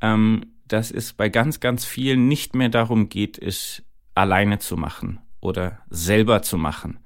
Ähm, 0.00 0.53
dass 0.68 0.90
es 0.90 1.12
bei 1.12 1.28
ganz, 1.28 1.60
ganz 1.60 1.84
vielen 1.84 2.28
nicht 2.28 2.54
mehr 2.54 2.68
darum 2.68 3.08
geht, 3.08 3.38
es 3.38 3.82
alleine 4.14 4.58
zu 4.58 4.76
machen 4.76 5.20
oder 5.40 5.78
selber 5.90 6.42
zu 6.42 6.56
machen, 6.56 6.98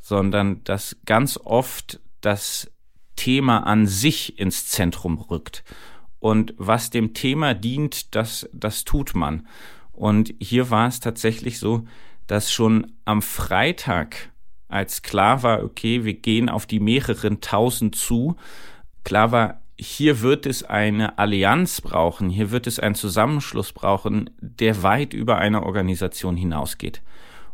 sondern 0.00 0.62
dass 0.64 0.96
ganz 1.06 1.38
oft 1.42 2.00
das 2.20 2.70
Thema 3.16 3.66
an 3.66 3.86
sich 3.86 4.38
ins 4.38 4.68
Zentrum 4.68 5.18
rückt. 5.18 5.64
Und 6.20 6.54
was 6.56 6.90
dem 6.90 7.14
Thema 7.14 7.54
dient, 7.54 8.14
das, 8.14 8.48
das 8.52 8.84
tut 8.84 9.14
man. 9.14 9.46
Und 9.92 10.34
hier 10.40 10.70
war 10.70 10.88
es 10.88 11.00
tatsächlich 11.00 11.58
so, 11.58 11.86
dass 12.26 12.52
schon 12.52 12.92
am 13.04 13.22
Freitag, 13.22 14.32
als 14.68 15.02
klar 15.02 15.42
war, 15.42 15.64
okay, 15.64 16.04
wir 16.04 16.14
gehen 16.14 16.48
auf 16.48 16.66
die 16.66 16.80
mehreren 16.80 17.40
tausend 17.40 17.96
zu, 17.96 18.36
klar 19.02 19.32
war, 19.32 19.62
hier 19.78 20.20
wird 20.20 20.44
es 20.46 20.64
eine 20.64 21.18
Allianz 21.18 21.80
brauchen, 21.80 22.30
hier 22.30 22.50
wird 22.50 22.66
es 22.66 22.80
einen 22.80 22.96
Zusammenschluss 22.96 23.72
brauchen, 23.72 24.30
der 24.40 24.82
weit 24.82 25.14
über 25.14 25.38
eine 25.38 25.62
Organisation 25.62 26.36
hinausgeht. 26.36 27.02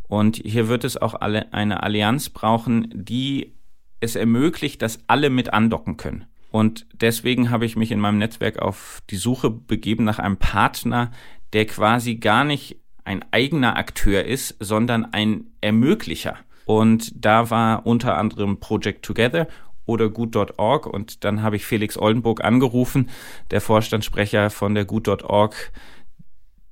Und 0.09 0.37
hier 0.37 0.69
wird 0.69 0.85
es 0.85 0.97
auch 0.97 1.15
alle 1.15 1.53
eine 1.53 1.83
Allianz 1.83 2.31
brauchen, 2.31 2.89
die 2.95 3.55
es 4.01 4.17
ermöglicht, 4.17 4.81
dass 4.83 5.01
alle 5.07 5.31
mit 5.31 5.53
andocken 5.53 5.97
können. 5.97 6.27
Und 6.51 6.87
deswegen 6.93 7.51
habe 7.51 7.67
ich 7.67 7.77
mich 7.77 7.91
in 7.91 8.01
meinem 8.01 8.19
Netzwerk 8.19 8.61
auf 8.61 9.03
die 9.11 9.17
Suche 9.17 9.51
begeben 9.51 10.05
nach 10.05 10.19
einem 10.19 10.37
Partner, 10.37 11.11
der 11.53 11.67
quasi 11.67 12.17
gar 12.17 12.45
nicht 12.45 12.77
ein 13.05 13.25
eigener 13.33 13.77
Akteur 13.77 14.25
ist, 14.25 14.57
sondern 14.61 15.05
ein 15.05 15.49
Ermöglicher. 15.61 16.37
Und 16.65 17.13
da 17.17 17.51
war 17.51 17.87
unter 17.87 18.17
anderem 18.17 18.61
Project 18.61 19.05
Together 19.05 19.49
oder 19.87 20.09
gut.org 20.09 20.87
und 20.87 21.25
dann 21.25 21.43
habe 21.43 21.57
ich 21.57 21.65
Felix 21.65 21.99
Oldenburg 21.99 22.45
angerufen, 22.45 23.11
der 23.51 23.61
Vorstandssprecher 23.61 24.51
von 24.51 24.75
der 24.75 24.85
gut.org. 24.85 25.73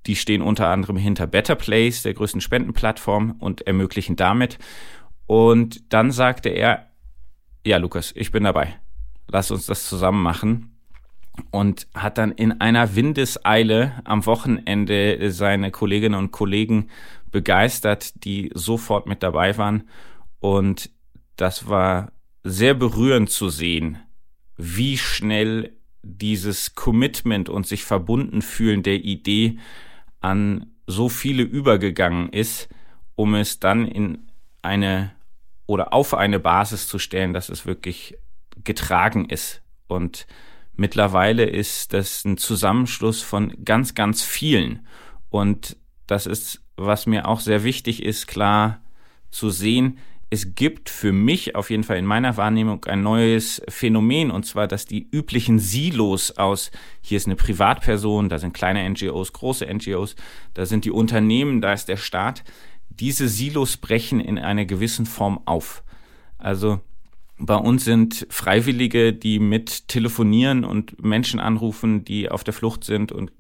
Die 0.07 0.16
stehen 0.16 0.42
unter 0.42 0.69
anderem 0.69 0.97
hinter 0.97 1.26
Better 1.26 1.54
Place, 1.54 2.02
der 2.02 2.14
größten 2.14 2.40
Spendenplattform 2.40 3.37
und 3.38 3.66
ermöglichen 3.66 4.16
damit. 4.16 4.59
Und 5.26 5.92
dann 5.92 6.11
sagte 6.11 6.49
er, 6.49 6.90
ja, 7.64 7.76
Lukas, 7.76 8.12
ich 8.16 8.33
bin 8.33 8.45
dabei. 8.45 8.75
Lass 9.28 9.50
uns 9.50 9.66
das 9.66 9.88
zusammen 9.88 10.23
machen. 10.23 10.69
Und 11.50 11.87
hat 11.95 12.19
dann 12.19 12.33
in 12.33 12.61
einer 12.61 12.95
Windeseile 12.95 14.00
am 14.04 14.26
Wochenende 14.26 15.31
seine 15.31 15.71
Kolleginnen 15.71 16.19
und 16.19 16.31
Kollegen 16.31 16.90
begeistert, 17.31 18.25
die 18.25 18.50
sofort 18.54 19.07
mit 19.07 19.23
dabei 19.23 19.57
waren. 19.57 19.88
Und 20.40 20.90
das 21.37 21.69
war 21.69 22.12
sehr 22.45 22.75
berührend 22.75 23.31
zu 23.31 23.49
sehen, 23.49 23.99
wie 24.57 24.99
schnell 24.99 25.77
dieses 26.03 26.75
Commitment 26.75 27.49
und 27.49 27.67
sich 27.67 27.85
verbunden 27.85 28.43
fühlen 28.43 28.83
der 28.83 29.05
Idee 29.05 29.59
an 30.21 30.67
so 30.87 31.09
viele 31.09 31.43
übergegangen 31.43 32.29
ist, 32.31 32.69
um 33.15 33.35
es 33.35 33.61
dann 33.61 33.87
in 33.87 34.31
eine 34.63 35.13
oder 35.67 35.93
auf 35.93 36.15
eine 36.15 36.41
Basis 36.41 36.89
zu 36.89 36.99
stellen, 36.99 37.33
dass 37.33 37.49
es 37.49 37.67
wirklich 37.67 38.17
getragen 38.65 39.27
ist. 39.27 39.63
Und 39.87 40.27
mittlerweile 40.75 41.45
ist 41.45 41.93
das 41.93 42.25
ein 42.25 42.37
Zusammenschluss 42.37 43.23
von 43.23 43.65
ganz, 43.65 43.95
ganz 43.95 44.23
vielen. 44.23 44.87
Und 45.31 45.77
das 46.07 46.27
ist, 46.27 46.63
was 46.77 47.07
mir 47.07 47.29
auch 47.29 47.41
sehr 47.41 47.65
wichtig 47.65 48.03
ist, 48.03 48.27
klar 48.27 48.83
zu 49.31 49.51
sehen, 49.51 49.99
es 50.33 50.55
gibt 50.55 50.89
für 50.89 51.12
mich 51.12 51.57
auf 51.57 51.69
jeden 51.69 51.85
Fall 51.85 51.99
in 51.99 52.07
meiner 52.07 52.39
Wahrnehmung 52.39 52.87
ein 52.87 53.03
neues 53.03 53.61
Phänomen, 53.69 54.31
und 54.31 54.47
zwar, 54.47 54.67
dass 54.67 54.87
die 54.87 55.07
üblichen 55.11 55.59
Silos 55.59 56.39
aus, 56.39 56.71
hier 57.03 57.19
ist 57.19 57.27
eine 57.27 57.37
Privatperson, 57.37 58.31
da 58.31 58.39
sind 58.39 58.55
kleine 58.55 58.89
NGOs, 58.89 59.35
große 59.35 59.67
NGOs, 59.67 60.17
da 60.55 60.65
sind 60.65 60.87
die 60.87 60.91
Unternehmen, 60.91 61.61
da 61.61 61.75
ist 61.75 61.91
der 61.91 61.99
Staat, 61.99 62.45
diese 62.89 63.29
Silos 63.29 63.77
brechen 63.77 64.21
in 64.21 64.39
einer 64.39 64.65
gewissen 64.65 65.05
Form 65.05 65.39
auf. 65.45 65.85
Also 66.39 66.81
bei 67.37 67.57
uns 67.57 67.85
sind 67.85 68.27
Freiwillige, 68.31 69.12
die 69.12 69.39
mit 69.39 69.87
telefonieren 69.89 70.65
und 70.65 71.05
Menschen 71.05 71.41
anrufen, 71.41 72.07
die 72.07 72.31
auf 72.31 72.43
der 72.43 72.55
Flucht 72.55 72.85
sind 72.85 73.12
und 73.12 73.33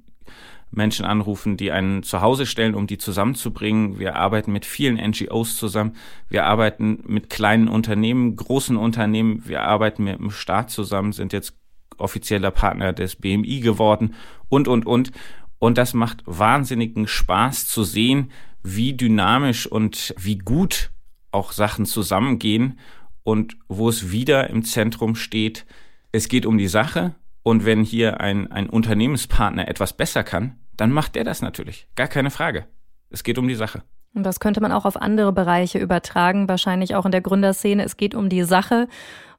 Menschen 0.72 1.04
anrufen, 1.04 1.56
die 1.56 1.70
einen 1.70 2.02
zu 2.02 2.20
Hause 2.20 2.46
stellen, 2.46 2.74
um 2.74 2.86
die 2.86 2.98
zusammenzubringen. 2.98 3.98
Wir 3.98 4.16
arbeiten 4.16 4.52
mit 4.52 4.64
vielen 4.64 4.96
NGOs 4.96 5.56
zusammen. 5.56 5.96
Wir 6.28 6.46
arbeiten 6.46 7.04
mit 7.06 7.30
kleinen 7.30 7.68
Unternehmen, 7.68 8.34
großen 8.36 8.76
Unternehmen. 8.76 9.42
Wir 9.46 9.62
arbeiten 9.62 10.04
mit 10.04 10.18
dem 10.18 10.30
Staat 10.30 10.70
zusammen, 10.70 11.12
sind 11.12 11.32
jetzt 11.32 11.54
offizieller 11.98 12.50
Partner 12.50 12.92
des 12.92 13.16
BMI 13.16 13.60
geworden 13.60 14.14
und, 14.48 14.66
und, 14.66 14.86
und. 14.86 15.12
Und 15.58 15.78
das 15.78 15.94
macht 15.94 16.22
wahnsinnigen 16.26 17.06
Spaß 17.06 17.68
zu 17.68 17.84
sehen, 17.84 18.32
wie 18.62 18.94
dynamisch 18.94 19.66
und 19.66 20.14
wie 20.18 20.38
gut 20.38 20.90
auch 21.30 21.52
Sachen 21.52 21.86
zusammengehen 21.86 22.78
und 23.22 23.56
wo 23.68 23.88
es 23.88 24.10
wieder 24.10 24.50
im 24.50 24.64
Zentrum 24.64 25.14
steht, 25.14 25.66
es 26.10 26.28
geht 26.28 26.46
um 26.46 26.58
die 26.58 26.68
Sache 26.68 27.14
und 27.42 27.64
wenn 27.64 27.84
hier 27.84 28.20
ein, 28.20 28.50
ein 28.50 28.68
Unternehmenspartner 28.68 29.68
etwas 29.68 29.92
besser 29.96 30.24
kann, 30.24 30.58
dann 30.82 30.90
macht 30.90 31.14
der 31.14 31.22
das 31.22 31.42
natürlich. 31.42 31.86
Gar 31.94 32.08
keine 32.08 32.32
Frage. 32.32 32.66
Es 33.08 33.22
geht 33.22 33.38
um 33.38 33.46
die 33.46 33.54
Sache. 33.54 33.84
Und 34.14 34.24
das 34.24 34.40
könnte 34.40 34.60
man 34.60 34.72
auch 34.72 34.84
auf 34.84 34.96
andere 34.96 35.32
Bereiche 35.32 35.78
übertragen, 35.78 36.48
wahrscheinlich 36.48 36.96
auch 36.96 37.06
in 37.06 37.12
der 37.12 37.20
Gründerszene. 37.20 37.84
Es 37.84 37.96
geht 37.96 38.16
um 38.16 38.28
die 38.28 38.42
Sache. 38.42 38.88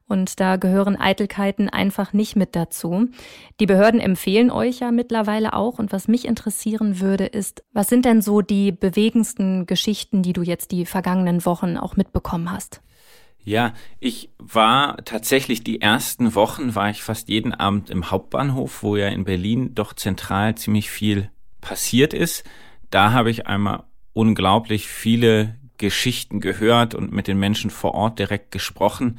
Und 0.06 0.40
da 0.40 0.56
gehören 0.56 0.96
Eitelkeiten 0.96 1.68
einfach 1.68 2.14
nicht 2.14 2.34
mit 2.34 2.56
dazu. 2.56 3.08
Die 3.60 3.66
Behörden 3.66 4.00
empfehlen 4.00 4.50
euch 4.50 4.78
ja 4.78 4.90
mittlerweile 4.90 5.52
auch. 5.52 5.78
Und 5.78 5.92
was 5.92 6.08
mich 6.08 6.24
interessieren 6.24 7.00
würde, 7.00 7.26
ist, 7.26 7.62
was 7.74 7.88
sind 7.88 8.06
denn 8.06 8.22
so 8.22 8.40
die 8.40 8.72
bewegendsten 8.72 9.66
Geschichten, 9.66 10.22
die 10.22 10.32
du 10.32 10.40
jetzt 10.40 10.70
die 10.70 10.86
vergangenen 10.86 11.44
Wochen 11.44 11.76
auch 11.76 11.96
mitbekommen 11.96 12.50
hast? 12.50 12.80
Ja, 13.42 13.74
ich 14.00 14.30
war 14.38 14.96
tatsächlich 15.04 15.62
die 15.62 15.82
ersten 15.82 16.34
Wochen, 16.34 16.74
war 16.74 16.88
ich 16.88 17.02
fast 17.02 17.28
jeden 17.28 17.52
Abend 17.52 17.90
im 17.90 18.10
Hauptbahnhof, 18.10 18.82
wo 18.82 18.96
ja 18.96 19.08
in 19.08 19.24
Berlin 19.24 19.74
doch 19.74 19.92
zentral 19.92 20.54
ziemlich 20.54 20.90
viel 20.90 21.28
passiert 21.64 22.12
ist. 22.12 22.44
Da 22.90 23.12
habe 23.12 23.30
ich 23.30 23.46
einmal 23.46 23.84
unglaublich 24.12 24.86
viele 24.86 25.56
Geschichten 25.78 26.40
gehört 26.40 26.94
und 26.94 27.10
mit 27.10 27.26
den 27.26 27.38
Menschen 27.38 27.70
vor 27.70 27.94
Ort 27.94 28.18
direkt 28.18 28.52
gesprochen. 28.52 29.18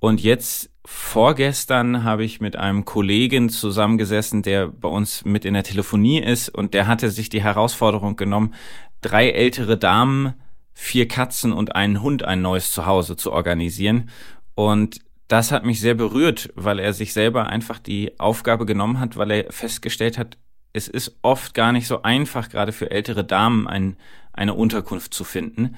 Und 0.00 0.20
jetzt 0.20 0.70
vorgestern 0.84 2.04
habe 2.04 2.24
ich 2.24 2.40
mit 2.40 2.56
einem 2.56 2.84
Kollegen 2.84 3.48
zusammengesessen, 3.48 4.42
der 4.42 4.66
bei 4.66 4.88
uns 4.88 5.24
mit 5.24 5.44
in 5.44 5.54
der 5.54 5.62
Telefonie 5.62 6.20
ist 6.20 6.48
und 6.48 6.74
der 6.74 6.86
hatte 6.86 7.10
sich 7.10 7.28
die 7.28 7.42
Herausforderung 7.42 8.16
genommen, 8.16 8.54
drei 9.00 9.30
ältere 9.30 9.78
Damen 9.78 10.34
vier 10.74 11.08
Katzen 11.08 11.52
und 11.52 11.74
einen 11.74 12.02
Hund 12.02 12.24
ein 12.24 12.42
neues 12.42 12.72
Zuhause 12.72 13.16
zu 13.16 13.32
organisieren. 13.32 14.10
Und 14.54 15.00
das 15.28 15.50
hat 15.50 15.64
mich 15.64 15.80
sehr 15.80 15.94
berührt, 15.94 16.50
weil 16.54 16.78
er 16.78 16.92
sich 16.92 17.12
selber 17.14 17.46
einfach 17.46 17.78
die 17.78 18.20
Aufgabe 18.20 18.66
genommen 18.66 19.00
hat, 19.00 19.16
weil 19.16 19.30
er 19.30 19.52
festgestellt 19.52 20.18
hat, 20.18 20.36
es 20.76 20.88
ist 20.88 21.16
oft 21.22 21.54
gar 21.54 21.72
nicht 21.72 21.86
so 21.86 22.02
einfach, 22.02 22.50
gerade 22.50 22.72
für 22.72 22.90
ältere 22.90 23.24
Damen 23.24 23.66
ein, 23.66 23.96
eine 24.32 24.52
Unterkunft 24.52 25.14
zu 25.14 25.24
finden. 25.24 25.76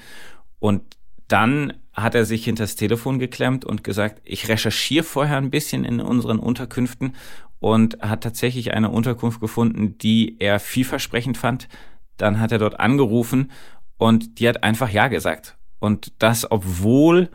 Und 0.58 0.82
dann 1.28 1.74
hat 1.94 2.16
er 2.16 2.24
sich 2.24 2.44
hinters 2.44 2.74
Telefon 2.74 3.20
geklemmt 3.20 3.64
und 3.64 3.84
gesagt, 3.84 4.20
ich 4.24 4.48
recherchiere 4.48 5.04
vorher 5.04 5.36
ein 5.36 5.50
bisschen 5.50 5.84
in 5.84 6.00
unseren 6.00 6.40
Unterkünften 6.40 7.14
und 7.60 8.00
hat 8.00 8.22
tatsächlich 8.22 8.74
eine 8.74 8.90
Unterkunft 8.90 9.40
gefunden, 9.40 9.98
die 9.98 10.36
er 10.40 10.58
vielversprechend 10.58 11.36
fand. 11.38 11.68
Dann 12.16 12.40
hat 12.40 12.50
er 12.50 12.58
dort 12.58 12.80
angerufen 12.80 13.52
und 13.98 14.40
die 14.40 14.48
hat 14.48 14.64
einfach 14.64 14.90
Ja 14.90 15.06
gesagt. 15.06 15.56
Und 15.78 16.12
das, 16.18 16.50
obwohl 16.50 17.30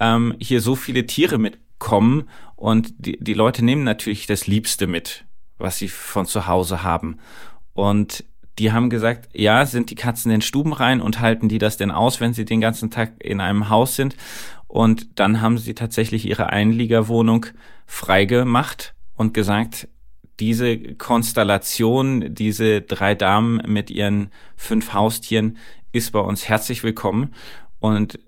ähm, 0.00 0.34
hier 0.40 0.60
so 0.60 0.74
viele 0.74 1.06
Tiere 1.06 1.38
mitkommen 1.38 2.28
und 2.56 2.92
die, 2.98 3.18
die 3.20 3.34
Leute 3.34 3.64
nehmen 3.64 3.84
natürlich 3.84 4.26
das 4.26 4.48
Liebste 4.48 4.88
mit, 4.88 5.26
was 5.58 5.78
sie 5.78 5.88
von 5.88 6.26
zu 6.26 6.46
Hause 6.46 6.82
haben. 6.82 7.18
Und 7.72 8.24
die 8.58 8.72
haben 8.72 8.90
gesagt, 8.90 9.28
ja, 9.34 9.66
sind 9.66 9.90
die 9.90 9.96
Katzen 9.96 10.30
in 10.30 10.40
Stuben 10.40 10.72
rein 10.72 11.00
und 11.00 11.20
halten 11.20 11.48
die 11.48 11.58
das 11.58 11.76
denn 11.76 11.90
aus, 11.90 12.20
wenn 12.20 12.34
sie 12.34 12.44
den 12.44 12.60
ganzen 12.60 12.90
Tag 12.90 13.12
in 13.18 13.40
einem 13.40 13.68
Haus 13.68 13.96
sind? 13.96 14.16
Und 14.68 15.18
dann 15.18 15.40
haben 15.40 15.58
sie 15.58 15.74
tatsächlich 15.74 16.26
ihre 16.26 16.50
Einliegerwohnung 16.50 17.46
freigemacht 17.86 18.94
und 19.14 19.34
gesagt, 19.34 19.88
diese 20.40 20.78
Konstellation, 20.94 22.34
diese 22.34 22.80
drei 22.80 23.14
Damen 23.14 23.62
mit 23.66 23.90
ihren 23.90 24.30
fünf 24.56 24.92
Haustieren 24.92 25.58
ist 25.92 26.10
bei 26.10 26.18
uns 26.18 26.48
herzlich 26.48 26.82
willkommen. 26.82 27.34
Und 27.78 28.18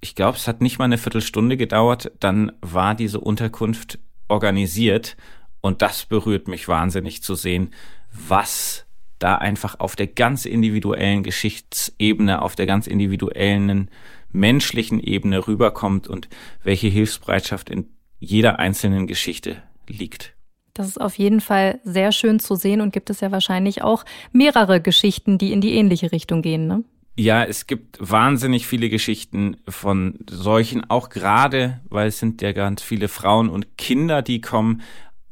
ich 0.00 0.14
glaube, 0.14 0.36
es 0.36 0.48
hat 0.48 0.60
nicht 0.60 0.78
mal 0.78 0.86
eine 0.86 0.98
Viertelstunde 0.98 1.56
gedauert, 1.56 2.10
dann 2.18 2.52
war 2.60 2.94
diese 2.94 3.20
Unterkunft 3.20 4.00
organisiert. 4.28 5.16
Und 5.62 5.80
das 5.80 6.04
berührt 6.04 6.48
mich 6.48 6.68
wahnsinnig 6.68 7.22
zu 7.22 7.34
sehen, 7.34 7.70
was 8.12 8.84
da 9.18 9.36
einfach 9.36 9.78
auf 9.80 9.96
der 9.96 10.08
ganz 10.08 10.44
individuellen 10.44 11.22
Geschichtsebene, 11.22 12.42
auf 12.42 12.56
der 12.56 12.66
ganz 12.66 12.86
individuellen 12.86 13.88
menschlichen 14.32 14.98
Ebene 14.98 15.46
rüberkommt 15.46 16.08
und 16.08 16.28
welche 16.64 16.88
Hilfsbereitschaft 16.88 17.70
in 17.70 17.88
jeder 18.18 18.58
einzelnen 18.58 19.06
Geschichte 19.06 19.62
liegt. 19.88 20.34
Das 20.74 20.88
ist 20.88 21.00
auf 21.00 21.16
jeden 21.16 21.40
Fall 21.40 21.80
sehr 21.84 22.12
schön 22.12 22.40
zu 22.40 22.54
sehen 22.56 22.80
und 22.80 22.92
gibt 22.92 23.10
es 23.10 23.20
ja 23.20 23.30
wahrscheinlich 23.30 23.82
auch 23.82 24.04
mehrere 24.32 24.80
Geschichten, 24.80 25.38
die 25.38 25.52
in 25.52 25.60
die 25.60 25.74
ähnliche 25.74 26.12
Richtung 26.12 26.42
gehen, 26.42 26.66
ne? 26.66 26.84
Ja, 27.14 27.44
es 27.44 27.66
gibt 27.66 27.98
wahnsinnig 28.00 28.66
viele 28.66 28.88
Geschichten 28.88 29.58
von 29.68 30.18
solchen, 30.30 30.88
auch 30.88 31.10
gerade, 31.10 31.82
weil 31.90 32.08
es 32.08 32.18
sind 32.18 32.40
ja 32.40 32.52
ganz 32.52 32.82
viele 32.82 33.08
Frauen 33.08 33.50
und 33.50 33.76
Kinder, 33.76 34.22
die 34.22 34.40
kommen 34.40 34.80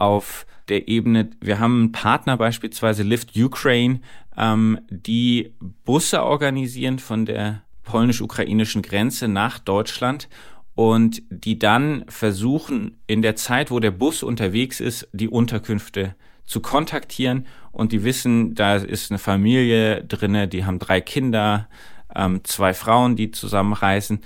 auf 0.01 0.47
der 0.69 0.89
Ebene. 0.89 1.31
Wir 1.41 1.59
haben 1.59 1.79
einen 1.79 1.93
Partner 1.93 2.37
beispielsweise 2.37 3.03
Lift 3.03 3.37
Ukraine, 3.37 4.01
ähm, 4.37 4.81
die 4.91 5.55
Busse 5.85 6.23
organisieren 6.23 6.99
von 6.99 7.27
der 7.27 7.63
polnisch-ukrainischen 7.85 8.83
Grenze 8.83 9.29
nach 9.29 9.59
Deutschland 9.59 10.29
und 10.75 11.23
die 11.31 11.59
dann 11.59 12.05
versuchen, 12.09 12.99
in 13.07 13.23
der 13.23 13.37
Zeit, 13.37 13.71
wo 13.71 13.81
der 13.81 13.91
Bus 13.91 14.23
unterwegs 14.23 14.81
ist, 14.81 15.09
die 15.13 15.29
Unterkünfte 15.29 16.15
zu 16.47 16.61
kontaktieren 16.61 17.47
und 17.73 17.93
die 17.93 18.03
wissen, 18.05 18.55
da 18.55 18.77
ist 18.77 19.11
eine 19.11 19.19
Familie 19.19 20.05
drinne, 20.05 20.49
die 20.49 20.65
haben 20.65 20.79
drei 20.79 21.01
Kinder, 21.01 21.69
ähm, 22.15 22.41
zwei 22.45 22.75
Frauen, 22.75 23.17
die 23.17 23.31
zusammenreisen 23.31 24.21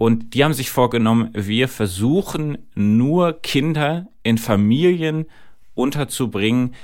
und 0.00 0.32
die 0.32 0.44
haben 0.44 0.54
sich 0.54 0.70
vorgenommen, 0.70 1.28
wir 1.34 1.68
versuchen 1.68 2.56
nur 2.74 3.34
Kinder 3.34 4.08
in 4.22 4.38
Familien 4.38 5.26
unterzubringen, 5.74 6.74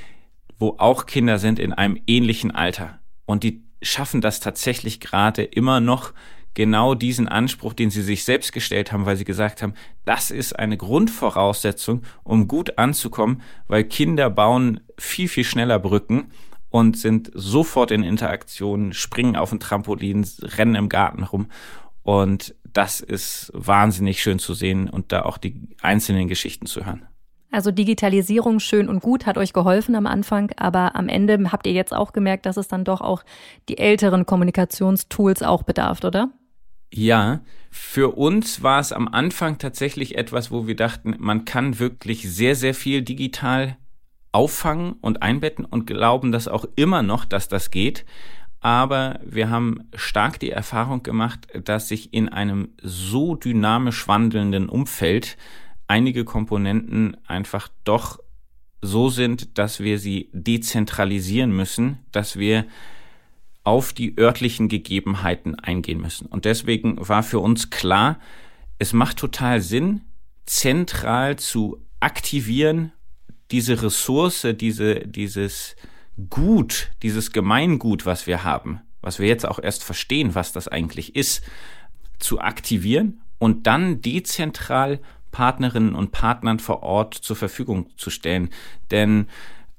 wo 0.58 0.74
auch 0.76 1.06
Kinder 1.06 1.38
sind 1.38 1.58
in 1.58 1.72
einem 1.72 1.98
ähnlichen 2.06 2.50
Alter. 2.50 2.98
Und 3.24 3.42
die 3.42 3.62
schaffen 3.80 4.20
das 4.20 4.40
tatsächlich 4.40 5.00
gerade 5.00 5.44
immer 5.44 5.80
noch 5.80 6.12
genau 6.52 6.94
diesen 6.94 7.26
Anspruch, 7.26 7.72
den 7.72 7.88
sie 7.88 8.02
sich 8.02 8.22
selbst 8.22 8.52
gestellt 8.52 8.92
haben, 8.92 9.06
weil 9.06 9.16
sie 9.16 9.24
gesagt 9.24 9.62
haben, 9.62 9.72
das 10.04 10.30
ist 10.30 10.58
eine 10.58 10.76
Grundvoraussetzung, 10.76 12.02
um 12.22 12.48
gut 12.48 12.76
anzukommen, 12.76 13.40
weil 13.66 13.84
Kinder 13.84 14.28
bauen 14.28 14.80
viel, 14.98 15.28
viel 15.28 15.44
schneller 15.44 15.78
Brücken 15.78 16.32
und 16.68 16.98
sind 16.98 17.30
sofort 17.32 17.92
in 17.92 18.02
Interaktion, 18.02 18.92
springen 18.92 19.36
auf 19.36 19.52
ein 19.52 19.60
Trampolin, 19.60 20.26
rennen 20.42 20.74
im 20.74 20.90
Garten 20.90 21.22
rum. 21.22 21.48
Und 22.06 22.54
das 22.72 23.00
ist 23.00 23.50
wahnsinnig 23.52 24.22
schön 24.22 24.38
zu 24.38 24.54
sehen 24.54 24.88
und 24.88 25.10
da 25.10 25.22
auch 25.22 25.38
die 25.38 25.74
einzelnen 25.82 26.28
Geschichten 26.28 26.66
zu 26.66 26.86
hören. 26.86 27.04
Also 27.50 27.72
Digitalisierung 27.72 28.60
schön 28.60 28.88
und 28.88 29.02
gut 29.02 29.26
hat 29.26 29.36
euch 29.36 29.52
geholfen 29.52 29.96
am 29.96 30.06
Anfang, 30.06 30.52
aber 30.56 30.94
am 30.94 31.08
Ende 31.08 31.50
habt 31.50 31.66
ihr 31.66 31.72
jetzt 31.72 31.92
auch 31.92 32.12
gemerkt, 32.12 32.46
dass 32.46 32.58
es 32.58 32.68
dann 32.68 32.84
doch 32.84 33.00
auch 33.00 33.24
die 33.68 33.78
älteren 33.78 34.24
Kommunikationstools 34.24 35.42
auch 35.42 35.64
bedarf, 35.64 36.04
oder? 36.04 36.30
Ja, 36.94 37.40
für 37.72 38.16
uns 38.16 38.62
war 38.62 38.78
es 38.78 38.92
am 38.92 39.08
Anfang 39.08 39.58
tatsächlich 39.58 40.16
etwas, 40.16 40.52
wo 40.52 40.68
wir 40.68 40.76
dachten, 40.76 41.16
man 41.18 41.44
kann 41.44 41.80
wirklich 41.80 42.32
sehr, 42.32 42.54
sehr 42.54 42.74
viel 42.74 43.02
digital 43.02 43.78
auffangen 44.30 44.92
und 45.00 45.22
einbetten 45.22 45.64
und 45.64 45.88
glauben 45.88 46.30
das 46.30 46.46
auch 46.46 46.66
immer 46.76 47.02
noch, 47.02 47.24
dass 47.24 47.48
das 47.48 47.72
geht. 47.72 48.04
Aber 48.66 49.20
wir 49.24 49.48
haben 49.48 49.88
stark 49.94 50.40
die 50.40 50.50
Erfahrung 50.50 51.04
gemacht, 51.04 51.46
dass 51.62 51.86
sich 51.86 52.12
in 52.12 52.28
einem 52.28 52.70
so 52.82 53.36
dynamisch 53.36 54.08
wandelnden 54.08 54.68
Umfeld 54.68 55.36
einige 55.86 56.24
Komponenten 56.24 57.16
einfach 57.28 57.68
doch 57.84 58.18
so 58.82 59.08
sind, 59.08 59.56
dass 59.56 59.78
wir 59.78 60.00
sie 60.00 60.30
dezentralisieren 60.32 61.52
müssen, 61.54 61.98
dass 62.10 62.40
wir 62.40 62.66
auf 63.62 63.92
die 63.92 64.18
örtlichen 64.18 64.68
Gegebenheiten 64.68 65.54
eingehen 65.54 66.00
müssen. 66.00 66.26
Und 66.26 66.44
deswegen 66.44 66.96
war 67.08 67.22
für 67.22 67.38
uns 67.38 67.70
klar, 67.70 68.18
es 68.80 68.92
macht 68.92 69.18
total 69.18 69.60
Sinn, 69.60 70.00
zentral 70.44 71.36
zu 71.36 71.86
aktivieren, 72.00 72.90
diese 73.52 73.80
Ressource, 73.80 74.44
diese, 74.58 75.06
dieses 75.06 75.76
Gut, 76.30 76.90
dieses 77.02 77.32
Gemeingut, 77.32 78.06
was 78.06 78.26
wir 78.26 78.42
haben, 78.44 78.80
was 79.02 79.18
wir 79.18 79.28
jetzt 79.28 79.46
auch 79.46 79.58
erst 79.58 79.84
verstehen, 79.84 80.34
was 80.34 80.52
das 80.52 80.68
eigentlich 80.68 81.14
ist, 81.14 81.42
zu 82.18 82.40
aktivieren 82.40 83.20
und 83.38 83.66
dann 83.66 84.00
dezentral 84.00 85.00
Partnerinnen 85.30 85.94
und 85.94 86.12
Partnern 86.12 86.58
vor 86.58 86.82
Ort 86.82 87.14
zur 87.14 87.36
Verfügung 87.36 87.90
zu 87.98 88.08
stellen. 88.08 88.48
Denn 88.90 89.28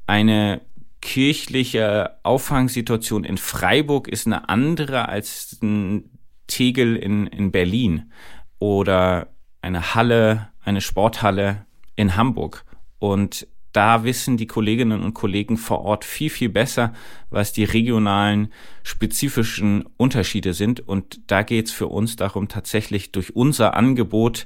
eine 0.06 0.62
kirchliche 1.02 2.18
Auffangsituation 2.22 3.24
in 3.24 3.38
Freiburg 3.38 4.08
ist 4.08 4.28
eine 4.28 4.50
andere 4.50 5.10
als 5.10 5.58
ein 5.64 6.12
Tegel 6.46 6.96
in, 6.96 7.28
in 7.28 7.52
Berlin 7.52 8.12
oder 8.60 9.30
eine 9.62 9.96
Halle, 9.96 10.50
eine 10.64 10.82
Sporthalle 10.82 11.66
in 11.96 12.16
Hamburg. 12.16 12.64
Und 13.00 13.48
da 13.74 14.04
wissen 14.04 14.38
die 14.38 14.48
Kolleginnen 14.48 15.04
und 15.04 15.14
Kollegen 15.14 15.58
vor 15.58 15.82
Ort 15.82 16.06
viel, 16.06 16.30
viel 16.30 16.50
besser, 16.50 16.94
was 17.30 17.54
die 17.54 17.64
regionalen 17.64 18.52
spezifischen 18.84 19.86
Unterschiede 19.98 20.54
sind. 20.54 20.88
Und 20.88 21.20
da 21.32 21.44
geht 21.44 21.68
es 21.68 21.72
für 21.72 21.88
uns 21.88 22.16
darum, 22.16 22.48
tatsächlich 22.48 23.12
durch 23.12 23.36
unser 23.36 23.76
Angebot 23.76 24.46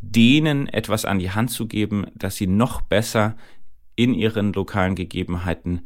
denen 0.00 0.66
etwas 0.66 1.04
an 1.04 1.18
die 1.18 1.30
Hand 1.30 1.50
zu 1.50 1.66
geben, 1.66 2.06
dass 2.14 2.36
sie 2.36 2.46
noch 2.46 2.80
besser 2.80 3.36
in 3.96 4.14
ihren 4.14 4.52
lokalen 4.52 4.94
Gegebenheiten 4.94 5.82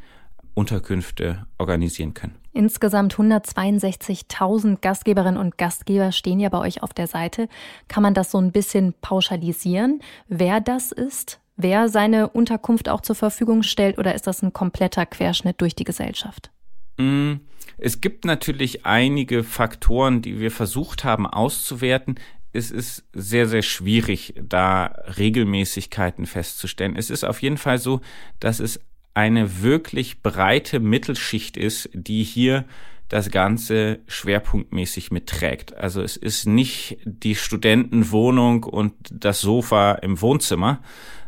Unterkünfte 0.55 1.47
organisieren 1.59 2.15
können. 2.15 2.37
Insgesamt 2.53 3.17
162.000 3.17 4.81
Gastgeberinnen 4.81 5.41
und 5.41 5.59
Gastgeber 5.59 6.13
stehen 6.13 6.39
ja 6.39 6.49
bei 6.49 6.59
euch 6.59 6.85
auf 6.85 6.95
der 6.95 7.09
Seite. 7.09 7.49
Kann 7.89 8.05
man 8.05 8.15
das 8.15 8.31
so 8.31 8.39
ein 8.39 8.53
bisschen 8.53 8.95
pauschalisieren, 9.01 10.01
wer 10.29 10.61
das 10.61 10.93
ist? 10.93 11.41
Wer 11.57 11.89
seine 11.89 12.29
Unterkunft 12.29 12.89
auch 12.89 13.01
zur 13.01 13.17
Verfügung 13.17 13.63
stellt 13.63 13.99
oder 13.99 14.15
ist 14.15 14.27
das 14.27 14.43
ein 14.43 14.53
kompletter 14.53 15.07
Querschnitt 15.07 15.61
durch 15.61 15.75
die 15.75 15.85
Gesellschaft? 15.85 16.51
Mm, 16.99 17.35
es 17.79 18.01
gibt 18.01 18.25
natürlich 18.25 18.85
einige 18.87 19.45
Faktoren, 19.45 20.23
die 20.23 20.41
wir 20.41 20.51
versucht 20.51 21.05
haben 21.05 21.27
auszuwerten 21.27 22.17
es 22.55 22.71
ist 22.71 23.05
sehr, 23.13 23.49
sehr 23.49 23.63
schwierig, 23.63 24.35
da 24.41 24.95
Regelmäßigkeiten 25.19 26.25
festzustellen. 26.25 26.95
Es 26.97 27.11
ist 27.11 27.25
auf 27.25 27.43
jeden 27.43 27.59
Fall 27.59 27.79
so, 27.79 28.01
dass 28.39 28.61
es 28.61 28.81
eine 29.13 29.63
wirklich 29.63 30.23
breite 30.23 30.79
Mittelschicht 30.79 31.57
ist, 31.57 31.91
die 31.93 32.23
hier 32.23 32.65
das 33.09 33.31
Ganze 33.31 34.01
schwerpunktmäßig 34.07 35.11
mitträgt. 35.11 35.75
Also 35.75 36.01
es 36.01 36.17
ist 36.17 36.47
nicht 36.47 36.99
die 37.05 37.35
Studentenwohnung 37.35 38.63
und 38.63 38.95
das 39.11 39.41
Sofa 39.41 39.93
im 39.95 40.21
Wohnzimmer, 40.21 40.81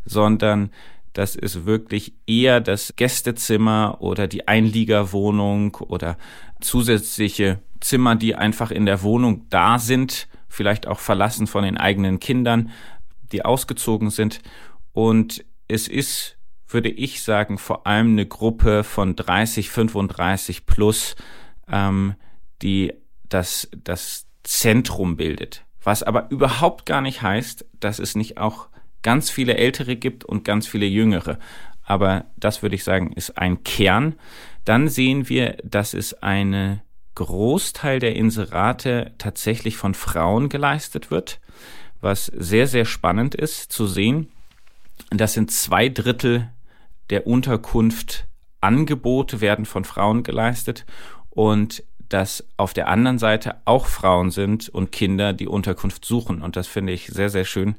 sondern 0.07 0.71
das 1.12 1.35
ist 1.35 1.66
wirklich 1.66 2.14
eher 2.27 2.61
das 2.61 2.95
Gästezimmer 2.97 3.99
oder 4.01 4.27
die 4.27 4.49
Einliegerwohnung 4.49 5.75
oder 5.77 6.16
zusätzliche 6.61 7.61
Zimmer, 7.81 8.16
die 8.16 8.35
einfach 8.35 8.71
in 8.71 8.87
der 8.87 9.03
Wohnung 9.03 9.47
da 9.51 9.79
sind 9.79 10.29
vielleicht 10.57 10.87
auch 10.87 10.99
verlassen 10.99 11.47
von 11.47 11.64
den 11.64 11.77
eigenen 11.77 12.19
Kindern, 12.19 12.71
die 13.31 13.45
ausgezogen 13.45 14.11
sind. 14.11 14.40
Und 14.92 15.45
es 15.69 15.87
ist, 15.87 16.38
würde 16.66 16.88
ich 16.88 17.23
sagen, 17.23 17.59
vor 17.59 17.87
allem 17.87 18.12
eine 18.12 18.27
Gruppe 18.27 18.83
von 18.83 19.14
30, 19.14 19.71
35 19.71 20.66
plus, 20.66 21.14
ähm, 21.71 22.14
die 22.62 22.95
das, 23.29 23.69
das 23.85 24.27
Zentrum 24.45 25.16
bildet. 25.16 25.64
Was 25.83 26.03
aber 26.03 26.31
überhaupt 26.31 26.87
gar 26.87 27.01
nicht 27.01 27.23
heißt, 27.23 27.66
dass 27.79 27.99
es 27.99 28.14
nicht 28.14 28.38
auch 28.38 28.69
ganz 29.07 29.31
viele 29.31 29.57
Ältere 29.57 29.95
gibt 29.95 30.25
und 30.25 30.45
ganz 30.45 30.66
viele 30.66 30.87
Jüngere. 30.87 31.38
Aber 31.85 32.25
das 32.37 32.62
würde 32.62 32.75
ich 32.75 32.83
sagen, 32.83 33.12
ist 33.12 33.38
ein 33.38 33.62
Kern. 33.62 34.16
Dann 34.64 34.88
sehen 34.88 35.29
wir, 35.29 35.59
dass 35.62 35.95
es 35.95 36.25
eine 36.25 36.83
Großteil 37.14 38.01
der 38.01 38.16
Inserate 38.16 39.12
tatsächlich 39.19 39.77
von 39.77 39.95
Frauen 39.95 40.49
geleistet 40.49 41.12
wird, 41.12 41.38
was 42.01 42.27
sehr, 42.27 42.66
sehr 42.66 42.85
spannend 42.85 43.37
ist 43.37 43.71
zu 43.71 43.87
sehen. 43.87 44.29
Das 45.11 45.35
sind 45.35 45.53
zwei 45.53 45.88
Drittel 45.88 46.51
der 47.09 47.29
Unterkunft 47.29 48.27
Angebote 48.61 49.40
werden 49.40 49.66
von 49.66 49.85
Frauen 49.85 50.25
geleistet 50.25 50.85
und 51.31 51.85
dass 52.09 52.45
auf 52.57 52.75
der 52.75 52.88
anderen 52.88 53.21
Seite 53.21 53.55
auch 53.66 53.87
Frauen 53.87 54.33
sind 54.33 54.69
und 54.69 54.90
Kinder, 54.90 55.33
die 55.33 55.47
Unterkunft 55.47 56.05
suchen. 56.05 56.42
Und 56.42 56.57
das 56.57 56.66
finde 56.66 56.92
ich 56.92 57.07
sehr, 57.07 57.31
sehr 57.31 57.45
schön. 57.45 57.77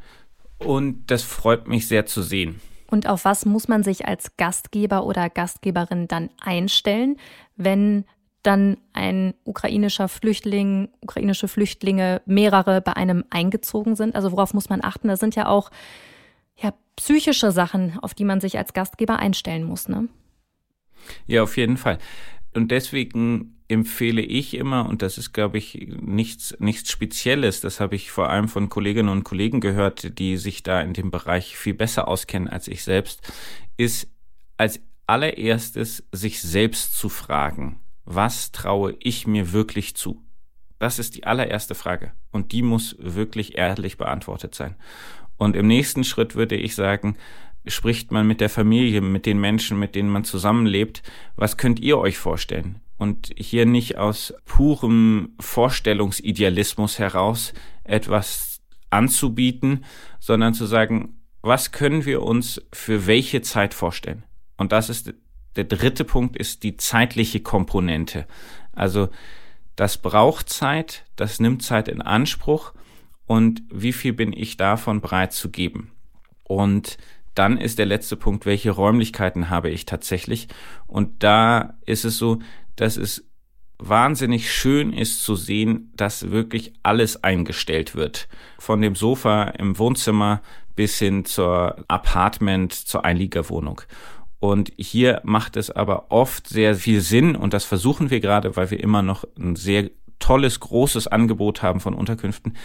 Und 0.60 1.12
das 1.12 1.24
freut 1.24 1.68
mich 1.68 1.88
sehr 1.88 2.06
zu 2.06 2.22
sehen. 2.22 2.60
Und 2.90 3.08
auf 3.08 3.26
was 3.26 3.46
muss 3.46 3.68
man 3.68 3.84
sich 3.84 4.08
als 4.08 4.38
Gastgeber 4.38 5.06
oder 5.06 5.30
Gastgeberin 5.30 6.08
dann 6.08 6.30
einstellen, 6.40 7.18
wenn 7.56 8.06
dann 8.44 8.78
ein 8.94 9.34
ukrainischer 9.44 10.08
Flüchtling, 10.08 10.90
ukrainische 11.02 11.50
Flüchtlinge, 11.50 12.22
mehrere 12.26 12.82
bei 12.82 12.94
einem 12.94 13.26
eingezogen 13.30 13.96
sind? 13.96 14.16
Also 14.16 14.32
worauf 14.32 14.54
muss 14.54 14.70
man 14.70 14.84
achten? 14.84 15.10
Das 15.10 15.20
sind 15.20 15.36
ja 15.36 15.48
auch 15.48 15.70
ja, 16.56 16.74
psychische 16.96 17.52
Sachen, 17.52 18.00
auf 18.02 18.14
die 18.14 18.24
man 18.24 18.40
sich 18.40 18.58
als 18.58 18.74
Gastgeber 18.74 19.20
einstellen 19.20 19.64
muss, 19.64 19.90
ne? 19.90 20.08
Ja, 21.26 21.44
auf 21.44 21.58
jeden 21.58 21.78
Fall. 21.78 22.00
Und 22.54 22.72
deswegen 22.72 23.57
empfehle 23.68 24.22
ich 24.22 24.54
immer, 24.54 24.88
und 24.88 25.02
das 25.02 25.18
ist, 25.18 25.34
glaube 25.34 25.58
ich, 25.58 25.88
nichts, 26.00 26.56
nichts 26.60 26.92
Spezielles, 26.92 27.60
das 27.62 27.80
habe 27.80 27.96
ich 27.96 28.12
vor 28.12 28.30
allem 28.30 28.48
von 28.48 28.70
Kolleginnen 28.70 29.10
und 29.10 29.24
Kollegen 29.24 29.60
gehört, 29.60 30.20
die 30.20 30.38
sich 30.38 30.64
da 30.64 30.82
in 30.82 30.94
dem 30.94 31.12
Bereich 31.12 31.58
viel 31.58 31.74
besser 31.74 32.08
auskennen 32.08 32.48
als 32.48 32.68
ich 32.68 32.84
selbst, 32.84 33.22
ist 33.76 34.10
als 34.56 34.80
allererstes 35.06 36.08
sich 36.12 36.42
selbst 36.42 36.96
zu 36.96 37.10
fragen, 37.10 37.80
was 38.06 38.52
traue 38.52 38.96
ich 39.00 39.28
mir 39.28 39.52
wirklich 39.52 39.96
zu? 39.96 40.24
Das 40.80 41.00
ist 41.00 41.16
die 41.16 41.26
allererste 41.26 41.76
Frage. 41.76 42.12
Und 42.32 42.52
die 42.52 42.62
muss 42.62 42.96
wirklich 43.00 43.58
ehrlich 43.58 43.98
beantwortet 43.98 44.54
sein. 44.56 44.76
Und 45.38 45.56
im 45.56 45.68
nächsten 45.68 46.04
Schritt 46.04 46.36
würde 46.36 46.56
ich 46.56 46.76
sagen, 46.76 47.18
spricht 47.66 48.12
man 48.12 48.28
mit 48.28 48.42
der 48.42 48.50
Familie, 48.50 49.02
mit 49.02 49.26
den 49.26 49.40
Menschen, 49.40 49.80
mit 49.80 49.96
denen 49.96 50.10
man 50.10 50.24
zusammenlebt. 50.24 51.04
Was 51.36 51.58
könnt 51.58 51.80
ihr 51.80 51.98
euch 51.98 52.18
vorstellen? 52.18 52.80
Und 52.98 53.32
hier 53.38 53.66
nicht 53.66 53.98
aus 53.98 54.34
purem 54.46 55.36
Vorstellungsidealismus 55.40 57.00
heraus 57.00 57.54
etwas 57.84 58.62
anzubieten, 58.90 59.86
sondern 60.20 60.54
zu 60.54 60.66
sagen, 60.66 61.20
was 61.42 61.72
können 61.72 62.06
wir 62.06 62.24
uns 62.24 62.62
für 62.74 63.06
welche 63.08 63.42
Zeit 63.42 63.74
vorstellen? 63.74 64.24
Und 64.58 64.72
das 64.72 64.90
ist 64.90 65.14
der 65.56 65.64
dritte 65.64 66.04
Punkt, 66.04 66.36
ist 66.36 66.64
die 66.64 66.78
zeitliche 66.78 67.40
Komponente. 67.40 68.26
Also 68.74 69.10
das 69.76 69.98
braucht 69.98 70.50
Zeit, 70.50 71.06
das 71.16 71.40
nimmt 71.40 71.64
Zeit 71.64 71.88
in 71.88 72.02
Anspruch 72.02 72.74
und 73.26 73.62
wie 73.72 73.94
viel 73.94 74.14
bin 74.14 74.34
ich 74.34 74.58
davon 74.58 75.02
bereit 75.02 75.34
zu 75.34 75.50
geben? 75.50 75.92
Und 76.44 76.98
dann 77.36 77.58
ist 77.58 77.78
der 77.78 77.86
letzte 77.86 78.16
Punkt, 78.16 78.46
welche 78.46 78.72
Räumlichkeiten 78.72 79.50
habe 79.50 79.70
ich 79.70 79.86
tatsächlich? 79.86 80.48
Und 80.88 81.24
da 81.24 81.76
ist 81.86 82.06
es 82.06 82.18
so, 82.18 82.40
dass 82.78 82.96
es 82.96 83.28
wahnsinnig 83.80 84.52
schön 84.52 84.94
ist 84.94 85.22
zu 85.24 85.36
sehen, 85.36 85.92
dass 85.96 86.32
wirklich 86.32 86.74
alles 86.82 87.24
eingestellt 87.24 87.96
wird. 87.96 88.28
Von 88.58 88.82
dem 88.82 88.96
Sofa 88.96 89.44
im 89.44 89.78
Wohnzimmer 89.78 90.42
bis 90.76 90.98
hin 90.98 91.26
zur 91.26 91.84
Apartment, 91.88 92.74
zur 92.74 93.06
Einliegerwohnung. 93.06 93.82
Und 94.40 94.72
hier 94.78 95.22
macht 95.24 95.58
es 95.58 95.72
aber 95.72 96.12
oft 96.12 96.48
sehr 96.48 96.76
viel 96.76 97.02
Sinn 97.02 97.36
und 97.36 97.54
das 97.54 97.66
versuchen 97.66 98.12
wir 98.12 98.20
gerade, 98.20 98.56
weil 98.56 98.72
wir 98.72 98.80
immer 98.80 99.02
noch 99.02 99.26
ein 99.38 99.56
sehr 99.56 99.90
tolles, 100.20 100.60
großes 100.60 101.08
Angebot 101.08 101.64
haben 101.64 101.80
von 101.80 101.94
Unterkünften, 101.94 102.56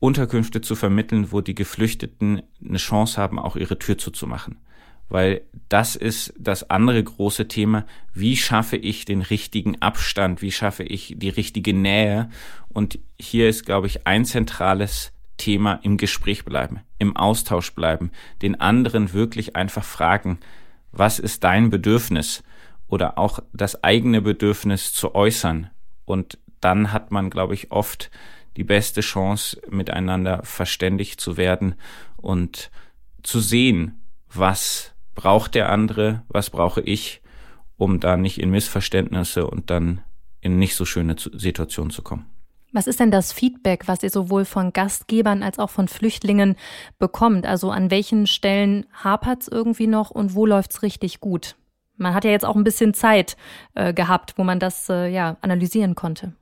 Unterkünfte 0.00 0.60
zu 0.60 0.74
vermitteln, 0.74 1.30
wo 1.30 1.40
die 1.40 1.54
Geflüchteten 1.54 2.42
eine 2.64 2.78
Chance 2.78 3.20
haben, 3.20 3.38
auch 3.38 3.56
ihre 3.56 3.78
Tür 3.78 3.98
zuzumachen. 3.98 4.58
Weil 5.10 5.42
das 5.68 5.96
ist 5.96 6.32
das 6.38 6.70
andere 6.70 7.02
große 7.02 7.48
Thema. 7.48 7.84
Wie 8.14 8.36
schaffe 8.36 8.76
ich 8.76 9.04
den 9.04 9.20
richtigen 9.20 9.82
Abstand? 9.82 10.40
Wie 10.40 10.52
schaffe 10.52 10.84
ich 10.84 11.14
die 11.18 11.28
richtige 11.28 11.74
Nähe? 11.74 12.30
Und 12.68 12.98
hier 13.18 13.48
ist, 13.48 13.66
glaube 13.66 13.88
ich, 13.88 14.06
ein 14.06 14.24
zentrales 14.24 15.12
Thema 15.36 15.80
im 15.82 15.96
Gespräch 15.96 16.44
bleiben, 16.44 16.80
im 16.98 17.16
Austausch 17.16 17.74
bleiben, 17.74 18.12
den 18.40 18.60
anderen 18.60 19.12
wirklich 19.12 19.56
einfach 19.56 19.84
fragen, 19.84 20.38
was 20.92 21.18
ist 21.18 21.44
dein 21.44 21.70
Bedürfnis? 21.70 22.42
Oder 22.86 23.18
auch 23.18 23.40
das 23.52 23.82
eigene 23.84 24.20
Bedürfnis 24.20 24.92
zu 24.92 25.14
äußern. 25.14 25.70
Und 26.04 26.38
dann 26.60 26.92
hat 26.92 27.10
man, 27.10 27.30
glaube 27.30 27.54
ich, 27.54 27.70
oft 27.70 28.10
die 28.56 28.64
beste 28.64 29.00
Chance, 29.00 29.60
miteinander 29.70 30.42
verständigt 30.44 31.20
zu 31.20 31.36
werden 31.36 31.74
und 32.16 32.70
zu 33.22 33.40
sehen, 33.40 34.00
was 34.32 34.89
braucht 35.14 35.54
der 35.54 35.70
andere, 35.70 36.22
was 36.28 36.50
brauche 36.50 36.80
ich, 36.80 37.22
um 37.76 38.00
da 38.00 38.16
nicht 38.16 38.40
in 38.40 38.50
Missverständnisse 38.50 39.46
und 39.46 39.70
dann 39.70 40.02
in 40.40 40.58
nicht 40.58 40.74
so 40.74 40.84
schöne 40.84 41.16
Situationen 41.18 41.90
zu 41.90 42.02
kommen. 42.02 42.26
Was 42.72 42.86
ist 42.86 43.00
denn 43.00 43.10
das 43.10 43.32
Feedback, 43.32 43.88
was 43.88 44.02
ihr 44.02 44.10
sowohl 44.10 44.44
von 44.44 44.72
Gastgebern 44.72 45.42
als 45.42 45.58
auch 45.58 45.70
von 45.70 45.88
Flüchtlingen 45.88 46.56
bekommt? 46.98 47.44
Also 47.44 47.70
an 47.70 47.90
welchen 47.90 48.26
Stellen 48.26 48.86
hapert 48.92 49.42
es 49.42 49.48
irgendwie 49.48 49.88
noch 49.88 50.10
und 50.10 50.34
wo 50.34 50.46
läuft 50.46 50.70
es 50.70 50.82
richtig 50.82 51.20
gut? 51.20 51.56
Man 51.96 52.14
hat 52.14 52.24
ja 52.24 52.30
jetzt 52.30 52.44
auch 52.44 52.56
ein 52.56 52.64
bisschen 52.64 52.94
Zeit 52.94 53.36
äh, 53.74 53.92
gehabt, 53.92 54.34
wo 54.36 54.44
man 54.44 54.60
das 54.60 54.88
äh, 54.88 55.08
ja 55.08 55.36
analysieren 55.40 55.96
konnte. 55.96 56.32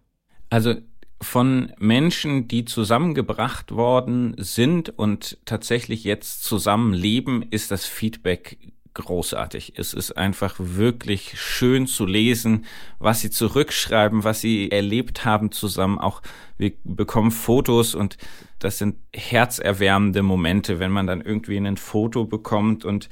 Also 0.51 0.75
von 1.21 1.73
Menschen, 1.79 2.47
die 2.47 2.65
zusammengebracht 2.65 3.73
worden 3.73 4.35
sind 4.39 4.97
und 4.97 5.39
tatsächlich 5.45 6.05
jetzt 6.05 6.45
zusammenleben, 6.45 7.45
ist 7.51 7.71
das 7.71 7.87
Feedback 7.87 8.59
großartig. 8.95 9.75
Es 9.77 9.95
ist 9.95 10.17
einfach 10.17 10.57
wirklich 10.59 11.41
schön 11.41 11.87
zu 11.87 12.05
lesen, 12.05 12.67
was 12.99 13.21
sie 13.21 13.31
zurückschreiben, 13.31 14.25
was 14.25 14.41
sie 14.41 14.71
erlebt 14.71 15.25
haben 15.25 15.53
zusammen. 15.53 15.99
Auch 15.99 16.21
wir 16.57 16.73
bekommen 16.85 17.31
Fotos 17.31 17.95
und 17.95 18.17
das 18.59 18.79
sind 18.79 18.97
herzerwärmende 19.15 20.23
Momente, 20.23 20.81
wenn 20.81 20.91
man 20.91 21.07
dann 21.07 21.21
irgendwie 21.21 21.57
ein 21.57 21.77
Foto 21.77 22.25
bekommt 22.25 22.85
und 22.85 23.09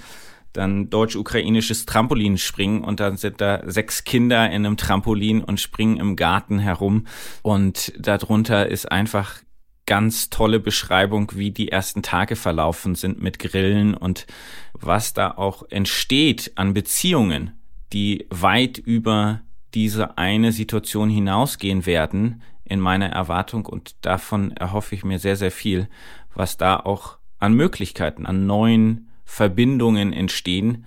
dann 0.57 0.91
deutsch-ukrainisches 0.91 1.87
Trampolin 1.87 2.39
springen 2.39 2.83
und 2.83 3.01
dann 3.01 3.17
sind 3.17 3.41
da 3.41 3.63
sechs 3.67 4.05
Kinder 4.05 4.47
in 4.47 4.67
einem 4.67 4.77
Trampolin 4.77 5.43
und 5.43 5.61
springen 5.61 5.99
im 5.99 6.17
Garten 6.17 6.59
herum. 6.59 7.07
Und 7.43 7.93
darunter 7.99 8.69
ist 8.69 8.91
einfach 8.91 9.41
ganz 9.87 10.31
tolle 10.31 10.59
Beschreibung, 10.59 11.33
wie 11.35 11.51
die 11.51 11.69
ersten 11.69 12.03
Tage 12.03 12.37
verlaufen 12.37 12.95
sind 12.95 13.23
mit 13.23 13.39
Grillen 13.39 13.95
und 13.95 14.27
was 14.73 15.15
da 15.15 15.31
auch 15.31 15.63
entsteht 15.71 16.53
an 16.57 16.75
Beziehungen, 16.75 17.53
die 17.93 18.27
weit 18.31 18.79
über 18.79 19.43
diese 19.75 20.19
eine 20.19 20.53
Situation 20.53 21.09
hinausgehen 21.09 21.87
werden 21.87 22.43
in 22.65 22.81
meiner 22.81 23.11
Erwartung. 23.11 23.67
Und 23.67 23.95
davon 24.05 24.51
erhoffe 24.53 24.95
ich 24.95 25.05
mir 25.05 25.19
sehr, 25.19 25.37
sehr 25.37 25.53
viel, 25.53 25.89
was 26.35 26.57
da 26.57 26.77
auch 26.77 27.19
an 27.39 27.55
Möglichkeiten, 27.55 28.27
an 28.27 28.47
neuen 28.47 29.06
Verbindungen 29.27 30.15
entstehen. 30.15 30.87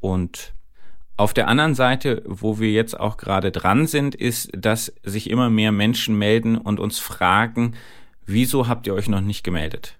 Und 0.00 0.54
auf 1.18 1.34
der 1.34 1.48
anderen 1.48 1.74
Seite, 1.74 2.22
wo 2.26 2.58
wir 2.58 2.72
jetzt 2.72 2.98
auch 2.98 3.18
gerade 3.18 3.52
dran 3.52 3.86
sind, 3.86 4.14
ist, 4.14 4.50
dass 4.56 4.94
sich 5.02 5.28
immer 5.28 5.50
mehr 5.50 5.72
Menschen 5.72 6.16
melden 6.16 6.56
und 6.56 6.80
uns 6.80 6.98
fragen, 6.98 7.74
wieso 8.24 8.66
habt 8.66 8.86
ihr 8.86 8.94
euch 8.94 9.08
noch 9.08 9.20
nicht 9.20 9.44
gemeldet? 9.44 9.98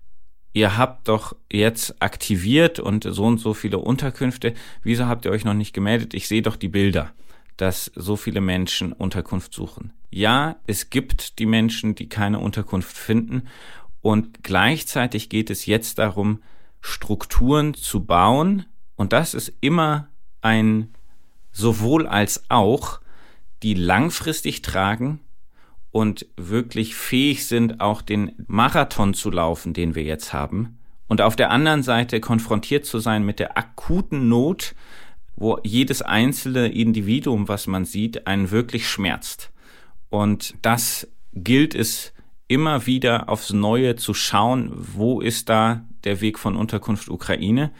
Ihr 0.54 0.76
habt 0.76 1.08
doch 1.08 1.34
jetzt 1.50 2.00
aktiviert 2.02 2.78
und 2.78 3.04
so 3.04 3.24
und 3.24 3.38
so 3.38 3.54
viele 3.54 3.78
Unterkünfte. 3.78 4.54
Wieso 4.82 5.06
habt 5.06 5.24
ihr 5.24 5.30
euch 5.30 5.44
noch 5.44 5.54
nicht 5.54 5.72
gemeldet? 5.72 6.14
Ich 6.14 6.28
sehe 6.28 6.42
doch 6.42 6.56
die 6.56 6.68
Bilder, 6.68 7.12
dass 7.56 7.90
so 7.94 8.16
viele 8.16 8.40
Menschen 8.40 8.92
Unterkunft 8.92 9.54
suchen. 9.54 9.92
Ja, 10.10 10.56
es 10.66 10.90
gibt 10.90 11.38
die 11.38 11.46
Menschen, 11.46 11.94
die 11.94 12.08
keine 12.08 12.38
Unterkunft 12.38 12.96
finden. 12.96 13.44
Und 14.02 14.42
gleichzeitig 14.42 15.30
geht 15.30 15.48
es 15.48 15.64
jetzt 15.64 15.98
darum, 15.98 16.42
Strukturen 16.82 17.72
zu 17.72 18.04
bauen. 18.04 18.66
Und 18.96 19.14
das 19.14 19.32
ist 19.32 19.52
immer 19.60 20.08
ein 20.42 20.88
sowohl 21.52 22.06
als 22.06 22.44
auch, 22.50 23.00
die 23.62 23.74
langfristig 23.74 24.60
tragen 24.60 25.20
und 25.92 26.26
wirklich 26.36 26.94
fähig 26.94 27.46
sind, 27.46 27.80
auch 27.80 28.02
den 28.02 28.32
Marathon 28.46 29.14
zu 29.14 29.30
laufen, 29.30 29.72
den 29.72 29.94
wir 29.94 30.02
jetzt 30.02 30.32
haben. 30.32 30.78
Und 31.06 31.20
auf 31.20 31.36
der 31.36 31.50
anderen 31.50 31.82
Seite 31.82 32.20
konfrontiert 32.20 32.86
zu 32.86 32.98
sein 32.98 33.24
mit 33.24 33.38
der 33.38 33.56
akuten 33.56 34.28
Not, 34.28 34.74
wo 35.36 35.58
jedes 35.62 36.02
einzelne 36.02 36.68
Individuum, 36.72 37.48
was 37.48 37.66
man 37.66 37.84
sieht, 37.84 38.26
einen 38.26 38.50
wirklich 38.50 38.88
schmerzt. 38.88 39.52
Und 40.08 40.54
das 40.62 41.08
gilt 41.34 41.74
es 41.74 42.12
immer 42.48 42.86
wieder 42.86 43.28
aufs 43.28 43.52
Neue 43.52 43.96
zu 43.96 44.14
schauen, 44.14 44.70
wo 44.74 45.20
ist 45.20 45.48
da 45.48 45.84
der 46.04 46.20
Weg 46.20 46.38
von 46.38 46.56
Unterkunft 46.56 47.08
Ukraine 47.08 47.70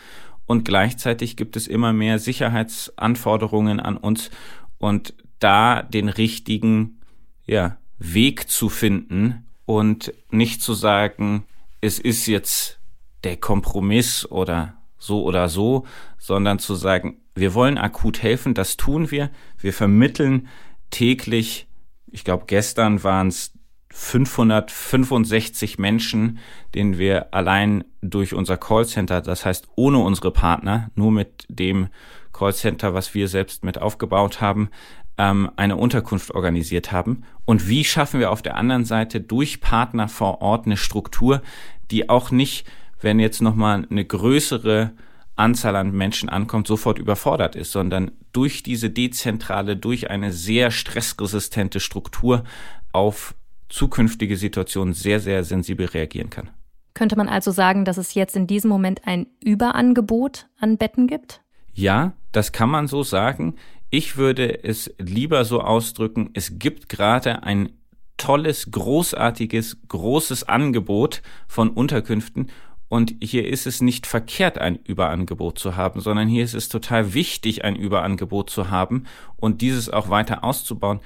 und 0.47 0.65
gleichzeitig 0.65 1.37
gibt 1.37 1.57
es 1.57 1.67
immer 1.67 1.93
mehr 1.93 2.19
Sicherheitsanforderungen 2.19 3.81
an 3.81 3.97
uns 3.97 4.31
und 4.79 5.15
da 5.39 5.83
den 5.83 6.09
richtigen 6.09 7.01
ja, 7.47 7.79
Weg 7.99 8.49
zu 8.49 8.69
finden 8.69 9.47
und 9.65 10.13
nicht 10.31 10.63
zu 10.63 10.75
sagen, 10.75 11.45
es 11.81 11.99
ist 11.99 12.27
jetzt 12.27 12.81
der 13.25 13.37
Kompromiss 13.37 14.27
oder 14.27 14.77
so 14.99 15.23
oder 15.23 15.49
so, 15.49 15.87
sondern 16.19 16.59
zu 16.59 16.75
sagen, 16.75 17.19
wir 17.35 17.55
wollen 17.55 17.79
akut 17.79 18.23
helfen, 18.23 18.55
das 18.55 18.77
tun 18.77 19.11
wir. 19.11 19.31
Wir 19.59 19.73
vermitteln 19.73 20.49
täglich, 20.91 21.67
ich 22.07 22.25
glaube 22.25 22.45
gestern 22.47 23.03
waren 23.03 23.29
es 23.29 23.53
565 23.93 25.79
Menschen, 25.79 26.39
denen 26.75 26.99
wir 26.99 27.33
allein 27.35 27.85
durch 28.01 28.35
unser 28.35 28.57
Callcenter, 28.57 29.21
das 29.21 29.45
heißt 29.45 29.69
ohne 29.77 29.99
unsere 29.99 30.33
Partner, 30.33 30.91
nur 30.95 31.13
mit 31.13 31.47
dem 31.49 31.89
Callcenter, 32.33 32.95
was 32.95 33.15
wir 33.15 33.29
selbst 33.29 33.65
mit 33.65 33.79
aufgebaut 33.79 34.41
haben, 34.41 34.71
ähm, 35.19 35.51
eine 35.57 35.77
Unterkunft 35.77 36.31
organisiert 36.33 36.91
haben. 36.91 37.25
Und 37.45 37.69
wie 37.69 37.85
schaffen 37.85 38.19
wir 38.19 38.31
auf 38.31 38.43
der 38.43 38.57
anderen 38.57 38.85
Seite 38.85 39.21
durch 39.21 39.61
Partner 39.61 40.09
vor 40.09 40.41
Ort 40.41 40.67
eine 40.67 40.77
Struktur, 40.77 41.43
die 41.91 42.09
auch 42.09 42.31
nicht, 42.31 42.67
wenn 43.01 43.21
jetzt 43.21 43.43
nochmal 43.43 43.87
eine 43.91 44.05
größere 44.05 44.93
Anzahl 45.37 45.77
an 45.77 45.93
Menschen 45.93 46.29
ankommt, 46.29 46.67
sofort 46.67 46.99
überfordert 46.99 47.57
ist, 47.57 47.73
sondern 47.73 48.13
durch 48.33 48.63
diese 48.63 48.91
dezentrale, 48.91 49.77
durch 49.77 50.11
eine 50.11 50.33
sehr 50.33 50.71
stressresistente 50.71 51.81
Struktur 51.81 52.45
auf 52.93 53.35
zukünftige 53.73 54.37
Situationen 54.37 54.95
sehr, 54.95 55.19
sehr 55.19 55.45
sensibel 55.45 55.87
reagieren 55.87 56.31
kann. 56.31 56.51
Könnte 56.95 57.17
man 57.17 57.29
also 57.29 57.51
sagen, 57.51 57.85
dass 57.85 57.97
es 57.97 58.15
jetzt 58.15 58.37
in 58.37 58.47
diesem 58.47 58.69
Moment 58.69 59.07
ein 59.07 59.27
Überangebot 59.43 60.47
an 60.61 60.77
Betten 60.77 61.07
gibt? 61.07 61.41
Ja, 61.73 62.13
das 62.33 62.53
kann 62.53 62.69
man 62.69 62.87
so 62.87 63.03
sagen. 63.03 63.55
Ich 63.89 64.17
würde 64.17 64.63
es 64.63 64.95
lieber 64.99 65.45
so 65.45 65.63
ausdrücken, 65.63 66.31
es 66.35 66.59
gibt 66.59 66.91
gerade 66.91 67.43
ein 67.43 67.71
tolles, 68.19 68.71
großartiges, 68.71 69.79
großes 69.89 70.45
Angebot 70.45 71.23
von 71.49 71.71
Unterkünften 71.71 72.51
und 72.89 73.15
hier 73.23 73.49
ist 73.49 73.67
es 73.67 73.81
nicht 73.81 74.07
verkehrt, 74.07 74.59
ein 74.59 74.77
Überangebot 74.77 75.59
zu 75.59 75.77
haben, 75.77 76.01
sondern 76.01 76.29
hier 76.29 76.45
ist 76.45 76.55
es 76.55 76.69
total 76.69 77.15
wichtig, 77.15 77.65
ein 77.65 77.75
Überangebot 77.75 78.51
zu 78.51 78.71
haben 78.71 79.05
und 79.37 79.63
dieses 79.63 79.89
auch 79.89 80.11
weiter 80.11 80.45
auszubauen, 80.45 81.01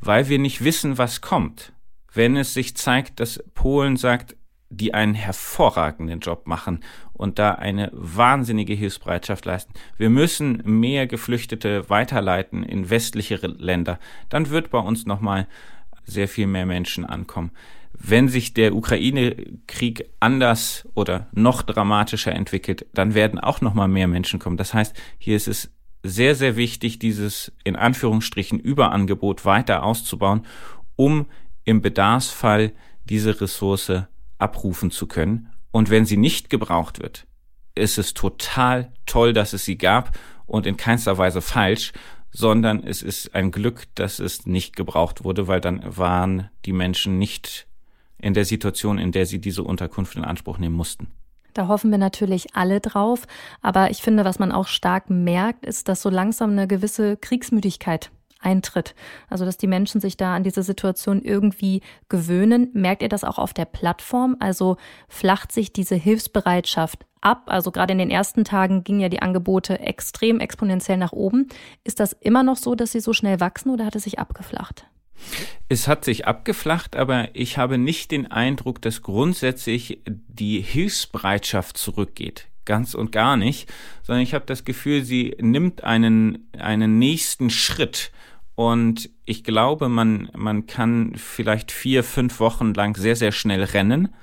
weil 0.00 0.28
wir 0.28 0.38
nicht 0.38 0.62
wissen, 0.62 0.96
was 0.96 1.20
kommt 1.20 1.72
wenn 2.14 2.36
es 2.36 2.54
sich 2.54 2.76
zeigt, 2.76 3.20
dass 3.20 3.42
Polen 3.54 3.96
sagt, 3.96 4.36
die 4.70 4.94
einen 4.94 5.14
hervorragenden 5.14 6.20
Job 6.20 6.46
machen 6.46 6.80
und 7.12 7.38
da 7.38 7.52
eine 7.52 7.90
wahnsinnige 7.92 8.74
Hilfsbereitschaft 8.74 9.44
leisten. 9.44 9.72
Wir 9.96 10.10
müssen 10.10 10.62
mehr 10.64 11.06
Geflüchtete 11.06 11.88
weiterleiten 11.88 12.62
in 12.62 12.90
westliche 12.90 13.36
Länder. 13.36 13.98
Dann 14.28 14.50
wird 14.50 14.70
bei 14.70 14.78
uns 14.78 15.06
nochmal 15.06 15.46
sehr 16.04 16.28
viel 16.28 16.46
mehr 16.46 16.66
Menschen 16.66 17.04
ankommen. 17.04 17.50
Wenn 17.92 18.28
sich 18.28 18.54
der 18.54 18.74
Ukraine-Krieg 18.74 20.10
anders 20.18 20.88
oder 20.94 21.28
noch 21.32 21.62
dramatischer 21.62 22.32
entwickelt, 22.32 22.86
dann 22.92 23.14
werden 23.14 23.38
auch 23.38 23.60
nochmal 23.60 23.88
mehr 23.88 24.08
Menschen 24.08 24.40
kommen. 24.40 24.56
Das 24.56 24.74
heißt, 24.74 24.96
hier 25.18 25.36
ist 25.36 25.46
es 25.46 25.70
sehr, 26.02 26.34
sehr 26.34 26.56
wichtig, 26.56 26.98
dieses 26.98 27.52
in 27.62 27.76
Anführungsstrichen 27.76 28.58
Überangebot 28.58 29.44
weiter 29.44 29.84
auszubauen, 29.84 30.44
um 30.96 31.26
im 31.64 31.80
Bedarfsfall 31.80 32.72
diese 33.04 33.40
Ressource 33.40 33.92
abrufen 34.38 34.90
zu 34.90 35.06
können. 35.06 35.50
Und 35.70 35.90
wenn 35.90 36.06
sie 36.06 36.16
nicht 36.16 36.50
gebraucht 36.50 37.00
wird, 37.00 37.26
ist 37.74 37.98
es 37.98 38.14
total 38.14 38.92
toll, 39.06 39.32
dass 39.32 39.52
es 39.52 39.64
sie 39.64 39.76
gab 39.76 40.16
und 40.46 40.66
in 40.66 40.76
keinster 40.76 41.18
Weise 41.18 41.40
falsch, 41.40 41.92
sondern 42.30 42.82
es 42.82 43.02
ist 43.02 43.34
ein 43.34 43.50
Glück, 43.50 43.84
dass 43.94 44.18
es 44.18 44.46
nicht 44.46 44.76
gebraucht 44.76 45.24
wurde, 45.24 45.48
weil 45.48 45.60
dann 45.60 45.82
waren 45.84 46.50
die 46.64 46.72
Menschen 46.72 47.18
nicht 47.18 47.66
in 48.18 48.34
der 48.34 48.44
Situation, 48.44 48.98
in 48.98 49.12
der 49.12 49.26
sie 49.26 49.40
diese 49.40 49.62
Unterkunft 49.62 50.16
in 50.16 50.24
Anspruch 50.24 50.58
nehmen 50.58 50.74
mussten. 50.74 51.08
Da 51.54 51.68
hoffen 51.68 51.90
wir 51.92 51.98
natürlich 51.98 52.56
alle 52.56 52.80
drauf. 52.80 53.26
Aber 53.62 53.90
ich 53.90 54.02
finde, 54.02 54.24
was 54.24 54.40
man 54.40 54.50
auch 54.50 54.66
stark 54.66 55.08
merkt, 55.08 55.64
ist, 55.64 55.88
dass 55.88 56.02
so 56.02 56.10
langsam 56.10 56.50
eine 56.50 56.66
gewisse 56.66 57.16
Kriegsmüdigkeit 57.16 58.10
eintritt. 58.44 58.94
Also, 59.28 59.44
dass 59.44 59.56
die 59.56 59.66
Menschen 59.66 60.00
sich 60.00 60.16
da 60.16 60.34
an 60.34 60.44
diese 60.44 60.62
Situation 60.62 61.22
irgendwie 61.22 61.82
gewöhnen. 62.08 62.70
Merkt 62.72 63.02
ihr 63.02 63.08
das 63.08 63.24
auch 63.24 63.38
auf 63.38 63.54
der 63.54 63.64
Plattform? 63.64 64.36
Also 64.40 64.76
flacht 65.08 65.52
sich 65.52 65.72
diese 65.72 65.94
Hilfsbereitschaft 65.94 67.06
ab? 67.20 67.44
Also 67.46 67.70
gerade 67.70 67.92
in 67.92 67.98
den 67.98 68.10
ersten 68.10 68.44
Tagen 68.44 68.84
gingen 68.84 69.00
ja 69.00 69.08
die 69.08 69.22
Angebote 69.22 69.80
extrem 69.80 70.40
exponentiell 70.40 70.98
nach 70.98 71.12
oben. 71.12 71.48
Ist 71.82 72.00
das 72.00 72.12
immer 72.12 72.42
noch 72.42 72.56
so, 72.56 72.74
dass 72.74 72.92
sie 72.92 73.00
so 73.00 73.12
schnell 73.12 73.40
wachsen 73.40 73.70
oder 73.70 73.86
hat 73.86 73.96
es 73.96 74.04
sich 74.04 74.18
abgeflacht? 74.18 74.86
Es 75.68 75.88
hat 75.88 76.04
sich 76.04 76.26
abgeflacht, 76.26 76.96
aber 76.96 77.28
ich 77.34 77.56
habe 77.56 77.78
nicht 77.78 78.10
den 78.10 78.30
Eindruck, 78.30 78.82
dass 78.82 79.02
grundsätzlich 79.02 80.02
die 80.06 80.60
Hilfsbereitschaft 80.60 81.78
zurückgeht 81.78 82.48
ganz 82.64 82.94
und 82.94 83.12
gar 83.12 83.36
nicht, 83.36 83.70
sondern 84.02 84.22
ich 84.22 84.34
habe 84.34 84.46
das 84.46 84.64
Gefühl, 84.64 85.04
sie 85.04 85.36
nimmt 85.40 85.84
einen, 85.84 86.48
einen 86.58 86.98
nächsten 86.98 87.50
Schritt 87.50 88.10
und 88.54 89.10
ich 89.24 89.42
glaube, 89.42 89.88
man, 89.88 90.30
man 90.36 90.66
kann 90.66 91.12
vielleicht 91.16 91.72
vier, 91.72 92.04
fünf 92.04 92.40
Wochen 92.40 92.72
lang 92.74 92.96
sehr, 92.96 93.16
sehr 93.16 93.32
schnell 93.32 93.64
rennen. 93.64 94.14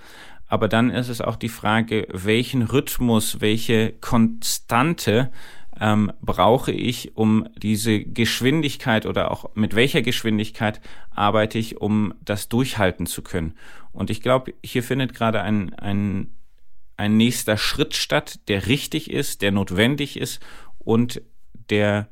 Aber 0.48 0.68
dann 0.68 0.90
ist 0.90 1.10
es 1.10 1.22
auch 1.22 1.38
die 1.38 1.50
Frage, 1.50 2.08
welchen 2.12 2.62
Rhythmus, 2.62 3.40
welche 3.40 3.94
Konstante 3.94 5.32
ähm, 5.80 6.12
brauche 6.22 6.72
ich, 6.72 7.16
um 7.16 7.48
diese 7.58 8.02
Geschwindigkeit 8.02 9.06
oder 9.06 9.32
auch 9.32 9.56
mit 9.56 9.76
welcher 9.76 10.02
Geschwindigkeit 10.02 10.82
arbeite 11.10 11.58
ich, 11.58 11.80
um 11.80 12.14
das 12.24 12.50
durchhalten 12.50 13.06
zu 13.06 13.22
können. 13.22 13.56
Und 13.94 14.10
ich 14.10 14.22
glaube, 14.22 14.54
hier 14.64 14.84
findet 14.84 15.14
gerade 15.14 15.42
ein, 15.42 15.74
ein, 15.76 16.34
ein 16.98 17.18
nächster 17.18 17.58
Schritt 17.58 17.96
statt, 17.96 18.40
der 18.48 18.68
richtig 18.68 19.10
ist, 19.10 19.42
der 19.42 19.52
notwendig 19.52 20.18
ist 20.18 20.42
und 20.80 21.22
der 21.70 22.10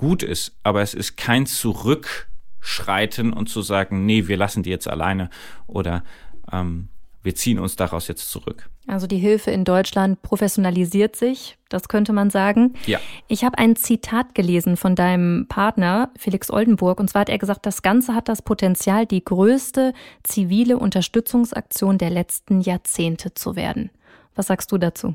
gut 0.00 0.22
ist, 0.22 0.56
aber 0.62 0.80
es 0.80 0.94
ist 0.94 1.18
kein 1.18 1.44
Zurückschreiten 1.44 3.34
und 3.34 3.50
zu 3.50 3.60
sagen, 3.60 4.06
nee, 4.06 4.28
wir 4.28 4.38
lassen 4.38 4.62
die 4.62 4.70
jetzt 4.70 4.88
alleine 4.88 5.28
oder 5.66 6.04
ähm, 6.50 6.88
wir 7.22 7.34
ziehen 7.34 7.58
uns 7.58 7.76
daraus 7.76 8.08
jetzt 8.08 8.30
zurück. 8.30 8.70
Also 8.86 9.06
die 9.06 9.18
Hilfe 9.18 9.50
in 9.50 9.64
Deutschland 9.64 10.22
professionalisiert 10.22 11.16
sich, 11.16 11.58
das 11.68 11.88
könnte 11.88 12.14
man 12.14 12.30
sagen. 12.30 12.72
Ja. 12.86 12.98
Ich 13.28 13.44
habe 13.44 13.58
ein 13.58 13.76
Zitat 13.76 14.34
gelesen 14.34 14.78
von 14.78 14.94
deinem 14.94 15.46
Partner 15.48 16.10
Felix 16.16 16.50
Oldenburg 16.50 16.98
und 16.98 17.10
zwar 17.10 17.20
hat 17.20 17.28
er 17.28 17.36
gesagt, 17.36 17.66
das 17.66 17.82
Ganze 17.82 18.14
hat 18.14 18.30
das 18.30 18.40
Potenzial, 18.40 19.04
die 19.04 19.22
größte 19.22 19.92
zivile 20.22 20.78
Unterstützungsaktion 20.78 21.98
der 21.98 22.08
letzten 22.08 22.62
Jahrzehnte 22.62 23.34
zu 23.34 23.54
werden. 23.54 23.90
Was 24.34 24.46
sagst 24.46 24.72
du 24.72 24.78
dazu? 24.78 25.14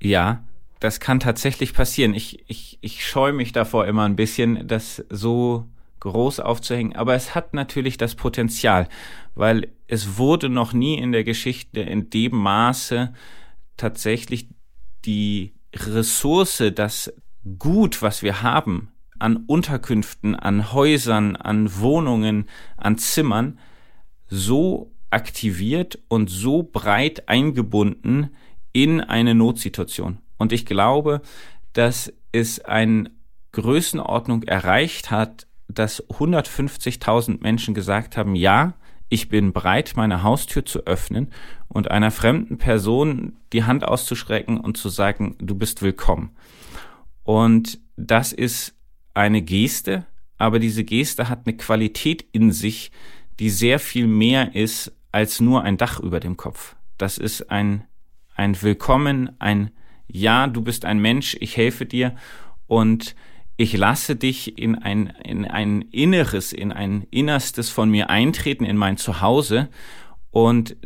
Ja, 0.00 0.44
das 0.80 1.00
kann 1.00 1.20
tatsächlich 1.20 1.74
passieren. 1.74 2.14
Ich, 2.14 2.44
ich, 2.48 2.78
ich 2.80 3.06
scheue 3.06 3.32
mich 3.32 3.52
davor 3.52 3.86
immer 3.86 4.04
ein 4.04 4.16
bisschen, 4.16 4.66
das 4.66 5.04
so 5.10 5.66
groß 6.00 6.40
aufzuhängen. 6.40 6.94
Aber 6.94 7.14
es 7.14 7.34
hat 7.34 7.54
natürlich 7.54 7.96
das 7.96 8.14
Potenzial, 8.14 8.88
weil 9.34 9.68
es 9.86 10.18
wurde 10.18 10.48
noch 10.48 10.72
nie 10.72 10.98
in 10.98 11.12
der 11.12 11.24
Geschichte 11.24 11.80
in 11.80 12.10
dem 12.10 12.36
Maße 12.36 13.12
tatsächlich 13.76 14.48
die 15.04 15.54
Ressource, 15.74 16.62
das 16.74 17.12
Gut, 17.58 18.02
was 18.02 18.22
wir 18.22 18.42
haben, 18.42 18.92
an 19.18 19.44
Unterkünften, 19.46 20.34
an 20.34 20.72
Häusern, 20.72 21.34
an 21.36 21.78
Wohnungen, 21.78 22.48
an 22.76 22.98
Zimmern, 22.98 23.58
so 24.28 24.92
aktiviert 25.10 25.98
und 26.08 26.28
so 26.28 26.62
breit 26.62 27.28
eingebunden 27.28 28.30
in 28.72 29.00
eine 29.00 29.34
Notsituation. 29.34 30.18
Und 30.38 30.52
ich 30.52 30.64
glaube, 30.64 31.20
dass 31.72 32.12
es 32.32 32.64
eine 32.64 33.10
Größenordnung 33.52 34.44
erreicht 34.44 35.10
hat, 35.10 35.46
dass 35.68 36.02
150.000 36.08 37.42
Menschen 37.42 37.74
gesagt 37.74 38.16
haben, 38.16 38.34
ja, 38.34 38.74
ich 39.10 39.28
bin 39.28 39.52
bereit, 39.52 39.92
meine 39.96 40.22
Haustür 40.22 40.64
zu 40.64 40.80
öffnen 40.86 41.32
und 41.68 41.90
einer 41.90 42.10
fremden 42.10 42.58
Person 42.58 43.36
die 43.52 43.64
Hand 43.64 43.84
auszuschrecken 43.84 44.58
und 44.58 44.76
zu 44.76 44.88
sagen, 44.88 45.36
du 45.38 45.54
bist 45.54 45.82
willkommen. 45.82 46.30
Und 47.22 47.78
das 47.96 48.32
ist 48.32 48.74
eine 49.14 49.42
Geste, 49.42 50.06
aber 50.36 50.58
diese 50.58 50.84
Geste 50.84 51.28
hat 51.28 51.46
eine 51.46 51.56
Qualität 51.56 52.24
in 52.32 52.52
sich, 52.52 52.90
die 53.40 53.50
sehr 53.50 53.78
viel 53.78 54.06
mehr 54.06 54.54
ist 54.54 54.92
als 55.10 55.40
nur 55.40 55.62
ein 55.62 55.76
Dach 55.76 56.00
über 56.00 56.20
dem 56.20 56.36
Kopf. 56.36 56.76
Das 56.96 57.18
ist 57.18 57.50
ein, 57.50 57.84
ein 58.34 58.60
Willkommen, 58.60 59.30
ein 59.38 59.70
ja, 60.08 60.46
du 60.46 60.62
bist 60.62 60.84
ein 60.84 60.98
Mensch, 60.98 61.36
ich 61.40 61.56
helfe 61.56 61.86
dir 61.86 62.16
und 62.66 63.14
ich 63.56 63.76
lasse 63.76 64.16
dich 64.16 64.58
in 64.58 64.76
ein, 64.76 65.08
in 65.24 65.44
ein 65.44 65.82
Inneres, 65.82 66.52
in 66.52 66.72
ein 66.72 67.06
Innerstes 67.10 67.70
von 67.70 67.90
mir 67.90 68.08
eintreten, 68.08 68.64
in 68.64 68.76
mein 68.76 68.96
Zuhause 68.96 69.68
und 70.30 70.76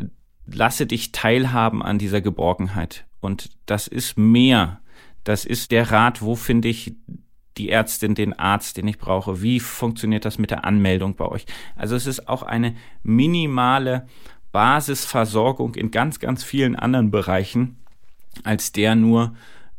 lasse 0.46 0.87
dich 0.87 1.12
teilhaben 1.12 1.82
an 1.82 1.98
dieser 1.98 2.20
Geborgenheit. 2.20 3.04
Und 3.20 3.50
das 3.66 3.88
ist 3.88 4.18
mehr. 4.18 4.80
Das 5.22 5.44
ist 5.44 5.70
der 5.70 5.90
Rat, 5.90 6.22
wo 6.22 6.35
finde 6.35 6.68
ich 6.68 6.94
die 7.58 7.68
Ärztin, 7.68 8.14
den 8.14 8.32
Arzt, 8.32 8.78
den 8.78 8.88
ich 8.88 8.98
brauche? 8.98 9.42
Wie 9.42 9.61
funktioniert 9.61 10.24
das 10.24 10.38
mit 10.38 10.50
der 10.50 10.64
Anmeldung 10.64 11.16
bei 11.16 11.26
euch? 11.26 11.44
Also 11.76 11.94
es 11.94 12.06
ist 12.06 12.28
auch 12.28 12.42
eine 12.42 12.74
minimale 13.02 14.06
Basisversorgung 14.50 15.74
in 15.74 15.90
ganz, 15.90 16.18
ganz 16.18 16.42
vielen 16.42 16.76
anderen 16.76 17.11
Bereichen 17.11 17.82
als 18.45 18.73
der 18.73 18.95
nur 18.95 19.35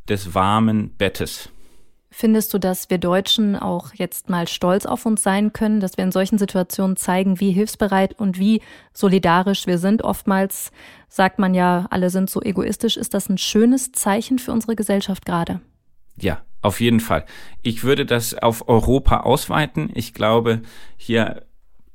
des 0.07 0.33
warmen 0.33 0.95
Bettes. 0.97 1.49
Findest 2.15 2.53
du, 2.53 2.59
dass 2.59 2.91
wir 2.91 2.99
Deutschen 2.99 3.55
auch 3.55 3.95
jetzt 3.95 4.29
mal 4.29 4.47
stolz 4.47 4.85
auf 4.85 5.07
uns 5.07 5.23
sein 5.23 5.51
können, 5.51 5.79
dass 5.79 5.97
wir 5.97 6.03
in 6.03 6.11
solchen 6.11 6.37
Situationen 6.37 6.95
zeigen, 6.95 7.39
wie 7.39 7.51
hilfsbereit 7.51 8.19
und 8.19 8.37
wie 8.37 8.61
solidarisch 8.93 9.65
wir 9.65 9.79
sind? 9.79 10.03
Oftmals 10.03 10.71
sagt 11.07 11.39
man 11.39 11.55
ja, 11.55 11.87
alle 11.89 12.11
sind 12.11 12.29
so 12.29 12.39
egoistisch. 12.39 12.97
Ist 12.97 13.15
das 13.15 13.29
ein 13.29 13.39
schönes 13.39 13.93
Zeichen 13.93 14.37
für 14.37 14.51
unsere 14.51 14.75
Gesellschaft 14.75 15.25
gerade? 15.25 15.59
Ja, 16.15 16.43
auf 16.61 16.81
jeden 16.81 16.99
Fall. 16.99 17.25
Ich 17.63 17.83
würde 17.83 18.05
das 18.05 18.35
auf 18.35 18.67
Europa 18.69 19.21
ausweiten. 19.21 19.89
Ich 19.95 20.13
glaube, 20.13 20.61
hier 20.97 21.41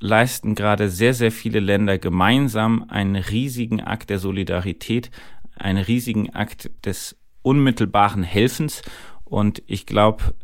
leisten 0.00 0.54
gerade 0.54 0.90
sehr, 0.90 1.14
sehr 1.14 1.32
viele 1.32 1.60
Länder 1.60 1.98
gemeinsam 1.98 2.86
einen 2.88 3.16
riesigen 3.16 3.80
Akt 3.80 4.10
der 4.10 4.18
Solidarität, 4.18 5.10
einen 5.58 5.82
riesigen 5.82 6.30
Akt 6.34 6.70
des 6.84 7.16
unmittelbaren 7.42 8.22
Helfens. 8.22 8.82
Und 9.24 9.62
ich 9.66 9.86
glaube, 9.86 10.34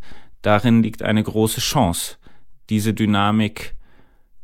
darin 0.42 0.82
liegt 0.82 1.02
eine 1.02 1.22
große 1.22 1.60
Chance, 1.60 2.16
diese 2.70 2.94
Dynamik 2.94 3.74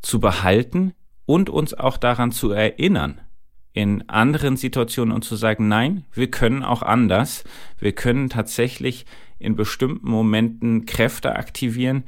zu 0.03 0.21
behalten 0.21 0.95
und 1.27 1.51
uns 1.51 1.75
auch 1.75 1.97
daran 1.97 2.33
zu 2.33 2.51
erinnern, 2.51 3.21
in 3.73 4.09
anderen 4.09 4.57
Situationen 4.57 5.15
und 5.15 5.23
zu 5.23 5.37
sagen, 5.37 5.69
nein, 5.69 6.05
wir 6.13 6.31
können 6.31 6.65
auch 6.65 6.83
anders. 6.83 7.45
Wir 7.79 7.93
können 7.93 8.29
tatsächlich 8.29 9.07
in 9.39 9.55
bestimmten 9.55 10.11
Momenten 10.11 10.87
Kräfte 10.87 11.37
aktivieren, 11.37 12.05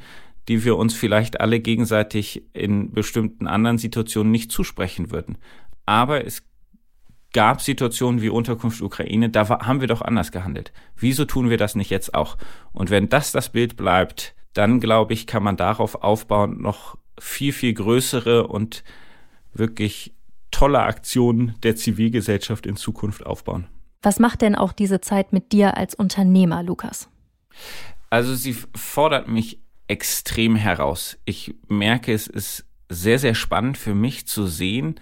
die 0.48 0.64
wir 0.64 0.76
uns 0.76 0.94
vielleicht 0.94 1.40
alle 1.40 1.60
gegenseitig 1.60 2.42
in 2.52 2.90
bestimmten 2.90 3.46
anderen 3.46 3.78
Situationen 3.78 4.32
nicht 4.32 4.50
zusprechen 4.50 5.12
würden. 5.12 5.38
Aber 5.86 6.26
es 6.26 6.42
gab 7.32 7.60
Situationen 7.60 8.20
wie 8.20 8.28
Unterkunft 8.28 8.80
Ukraine, 8.82 9.30
da 9.30 9.48
haben 9.48 9.80
wir 9.80 9.88
doch 9.88 10.02
anders 10.02 10.32
gehandelt. 10.32 10.72
Wieso 10.96 11.24
tun 11.24 11.50
wir 11.50 11.56
das 11.56 11.74
nicht 11.74 11.90
jetzt 11.90 12.14
auch? 12.14 12.36
Und 12.72 12.90
wenn 12.90 13.08
das 13.08 13.32
das 13.32 13.50
Bild 13.50 13.76
bleibt, 13.76 14.34
dann 14.54 14.80
glaube 14.80 15.14
ich, 15.14 15.26
kann 15.26 15.42
man 15.42 15.56
darauf 15.56 16.02
aufbauen, 16.02 16.60
noch 16.60 16.96
viel, 17.18 17.52
viel 17.52 17.72
größere 17.72 18.46
und 18.46 18.84
wirklich 19.54 20.14
tolle 20.50 20.80
Aktionen 20.80 21.54
der 21.62 21.76
Zivilgesellschaft 21.76 22.66
in 22.66 22.76
Zukunft 22.76 23.24
aufbauen. 23.24 23.66
Was 24.02 24.18
macht 24.18 24.42
denn 24.42 24.54
auch 24.54 24.72
diese 24.72 25.00
Zeit 25.00 25.32
mit 25.32 25.52
dir 25.52 25.76
als 25.76 25.94
Unternehmer, 25.94 26.62
Lukas? 26.62 27.08
Also 28.10 28.34
sie 28.34 28.56
fordert 28.74 29.28
mich 29.28 29.60
extrem 29.88 30.56
heraus. 30.56 31.18
Ich 31.24 31.54
merke, 31.68 32.12
es 32.12 32.26
ist 32.26 32.66
sehr, 32.88 33.18
sehr 33.18 33.34
spannend 33.34 33.78
für 33.78 33.94
mich 33.94 34.26
zu 34.26 34.46
sehen, 34.46 34.96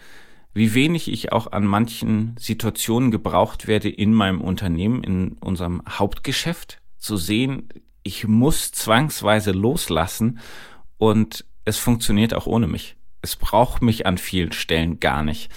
wie 0.53 0.75
wenig 0.75 1.11
ich 1.11 1.33
auch 1.33 1.53
an 1.53 1.65
manchen 1.65 2.35
Situationen 2.39 3.11
gebraucht 3.11 3.67
werde 3.67 3.89
in 3.89 4.13
meinem 4.13 4.41
Unternehmen, 4.41 5.05
in 5.05 5.33
unserem 5.35 5.83
Hauptgeschäft, 5.89 6.81
zu 6.99 7.17
sehen, 7.17 7.69
ich 8.03 8.27
muss 8.27 8.73
zwangsweise 8.73 9.53
loslassen 9.53 10.39
und 10.99 11.45
es 11.65 11.79
funktioniert 11.79 12.35
auch 12.35 12.47
ohne 12.47 12.67
mich. 12.67 12.97
Es 13.23 13.37
braucht 13.37 13.83
mich 13.83 14.07
an 14.07 14.19
vielen 14.19 14.53
Stellen 14.53 15.01
gar 15.01 15.23
nicht. 15.23 15.51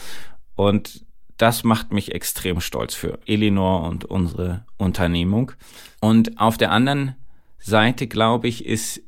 Und 0.55 1.05
das 1.37 1.63
macht 1.63 1.91
mich 1.91 2.13
extrem 2.13 2.61
stolz 2.61 2.93
für 2.93 3.19
Elinor 3.25 3.87
und 3.87 4.05
unsere 4.05 4.65
Unternehmung. 4.77 5.51
Und 5.99 6.39
auf 6.39 6.57
der 6.57 6.71
anderen 6.71 7.15
Seite, 7.57 8.07
glaube 8.07 8.47
ich, 8.47 8.65
ist 8.65 9.01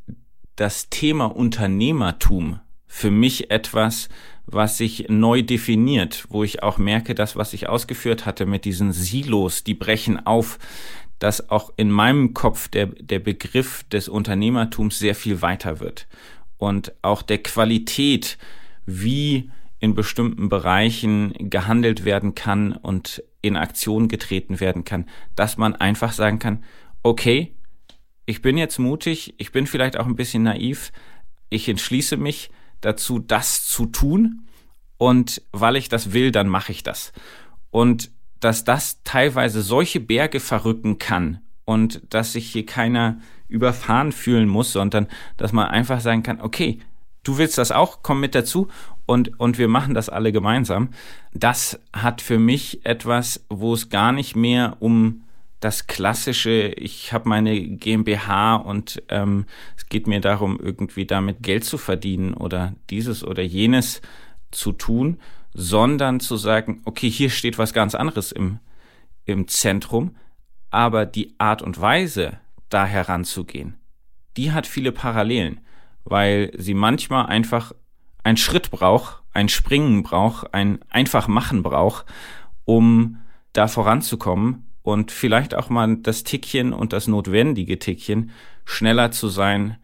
das 0.55 0.89
Thema 0.89 1.25
Unternehmertum 1.25 2.59
für 2.87 3.11
mich 3.11 3.51
etwas, 3.51 4.09
was 4.45 4.77
sich 4.77 5.07
neu 5.09 5.41
definiert, 5.41 6.25
wo 6.29 6.43
ich 6.43 6.63
auch 6.63 6.77
merke, 6.77 7.15
das, 7.15 7.35
was 7.35 7.53
ich 7.53 7.67
ausgeführt 7.67 8.25
hatte 8.25 8.45
mit 8.45 8.65
diesen 8.65 8.91
Silos, 8.93 9.63
die 9.63 9.73
brechen 9.73 10.25
auf, 10.25 10.59
dass 11.19 11.49
auch 11.49 11.71
in 11.77 11.89
meinem 11.89 12.33
Kopf 12.33 12.67
der, 12.67 12.87
der 12.87 13.19
Begriff 13.19 13.83
des 13.85 14.07
Unternehmertums 14.07 14.99
sehr 14.99 15.15
viel 15.15 15.41
weiter 15.41 15.79
wird. 15.79 16.07
Und 16.57 16.93
auch 17.01 17.21
der 17.21 17.39
Qualität, 17.39 18.37
wie 18.85 19.49
in 19.79 19.95
bestimmten 19.95 20.49
Bereichen 20.49 21.33
gehandelt 21.37 22.05
werden 22.05 22.35
kann 22.35 22.73
und 22.73 23.23
in 23.41 23.55
Aktion 23.55 24.07
getreten 24.07 24.59
werden 24.59 24.83
kann, 24.83 25.05
dass 25.35 25.57
man 25.57 25.75
einfach 25.75 26.11
sagen 26.11 26.39
kann, 26.39 26.63
okay, 27.03 27.53
ich 28.25 28.41
bin 28.41 28.57
jetzt 28.57 28.79
mutig, 28.79 29.35
ich 29.37 29.51
bin 29.51 29.67
vielleicht 29.67 29.97
auch 29.97 30.07
ein 30.07 30.15
bisschen 30.15 30.43
naiv, 30.43 30.91
ich 31.49 31.69
entschließe 31.69 32.17
mich, 32.17 32.49
dazu, 32.81 33.19
das 33.19 33.65
zu 33.65 33.85
tun. 33.85 34.47
Und 34.97 35.41
weil 35.51 35.75
ich 35.75 35.89
das 35.89 36.13
will, 36.13 36.31
dann 36.31 36.47
mache 36.47 36.71
ich 36.71 36.83
das. 36.83 37.11
Und 37.69 38.11
dass 38.39 38.63
das 38.63 39.01
teilweise 39.03 39.61
solche 39.61 39.99
Berge 39.99 40.39
verrücken 40.39 40.97
kann 40.99 41.41
und 41.65 42.01
dass 42.13 42.33
sich 42.33 42.51
hier 42.51 42.65
keiner 42.65 43.19
überfahren 43.47 44.11
fühlen 44.11 44.47
muss, 44.47 44.71
sondern 44.71 45.07
dass 45.37 45.51
man 45.51 45.67
einfach 45.67 45.99
sagen 45.99 46.23
kann, 46.23 46.41
okay, 46.41 46.79
du 47.23 47.37
willst 47.37 47.57
das 47.57 47.71
auch, 47.71 47.99
komm 48.01 48.19
mit 48.19 48.35
dazu 48.35 48.69
und, 49.05 49.39
und 49.39 49.57
wir 49.57 49.67
machen 49.67 49.93
das 49.93 50.09
alle 50.09 50.31
gemeinsam. 50.31 50.89
Das 51.33 51.79
hat 51.93 52.21
für 52.21 52.39
mich 52.39 52.85
etwas, 52.85 53.45
wo 53.49 53.73
es 53.73 53.89
gar 53.89 54.11
nicht 54.11 54.35
mehr 54.35 54.77
um 54.79 55.24
das 55.65 55.87
klassische, 55.87 56.67
ich 56.77 57.11
habe 57.11 57.27
meine 57.27 57.59
GmbH 57.59 58.57
und 58.57 59.01
ähm, 59.09 59.47
es 59.75 59.87
geht 59.89 60.05
mir 60.05 60.21
darum, 60.21 60.59
irgendwie 60.61 61.07
damit 61.07 61.41
Geld 61.41 61.63
zu 61.63 61.79
verdienen 61.79 62.35
oder 62.35 62.75
dieses 62.91 63.23
oder 63.23 63.41
jenes 63.41 64.03
zu 64.51 64.73
tun, 64.73 65.19
sondern 65.55 66.19
zu 66.19 66.37
sagen, 66.37 66.83
okay, 66.85 67.09
hier 67.09 67.31
steht 67.31 67.57
was 67.57 67.73
ganz 67.73 67.95
anderes 67.95 68.31
im, 68.31 68.59
im 69.25 69.47
Zentrum, 69.47 70.15
aber 70.69 71.07
die 71.07 71.33
Art 71.39 71.63
und 71.63 71.81
Weise, 71.81 72.37
da 72.69 72.85
heranzugehen, 72.85 73.79
die 74.37 74.51
hat 74.51 74.67
viele 74.67 74.91
Parallelen, 74.91 75.61
weil 76.03 76.51
sie 76.55 76.75
manchmal 76.75 77.25
einfach 77.25 77.73
einen 78.21 78.37
Schritt 78.37 78.69
braucht, 78.69 79.23
ein 79.33 79.49
Springen 79.49 80.03
braucht, 80.03 80.53
ein 80.53 80.77
einfach 80.89 81.27
machen 81.27 81.63
braucht, 81.63 82.05
um 82.65 83.17
da 83.53 83.67
voranzukommen 83.67 84.65
und 84.85 85.11
vielleicht 85.11 85.55
auch 85.55 85.69
mal 85.69 85.97
das 85.97 86.23
Tickchen 86.23 86.71
und 86.71 86.93
das 86.93 87.07
notwendige 87.07 87.79
Tickchen 87.79 88.29
schneller 88.65 89.09
zu 89.09 89.29
sein 89.29 89.77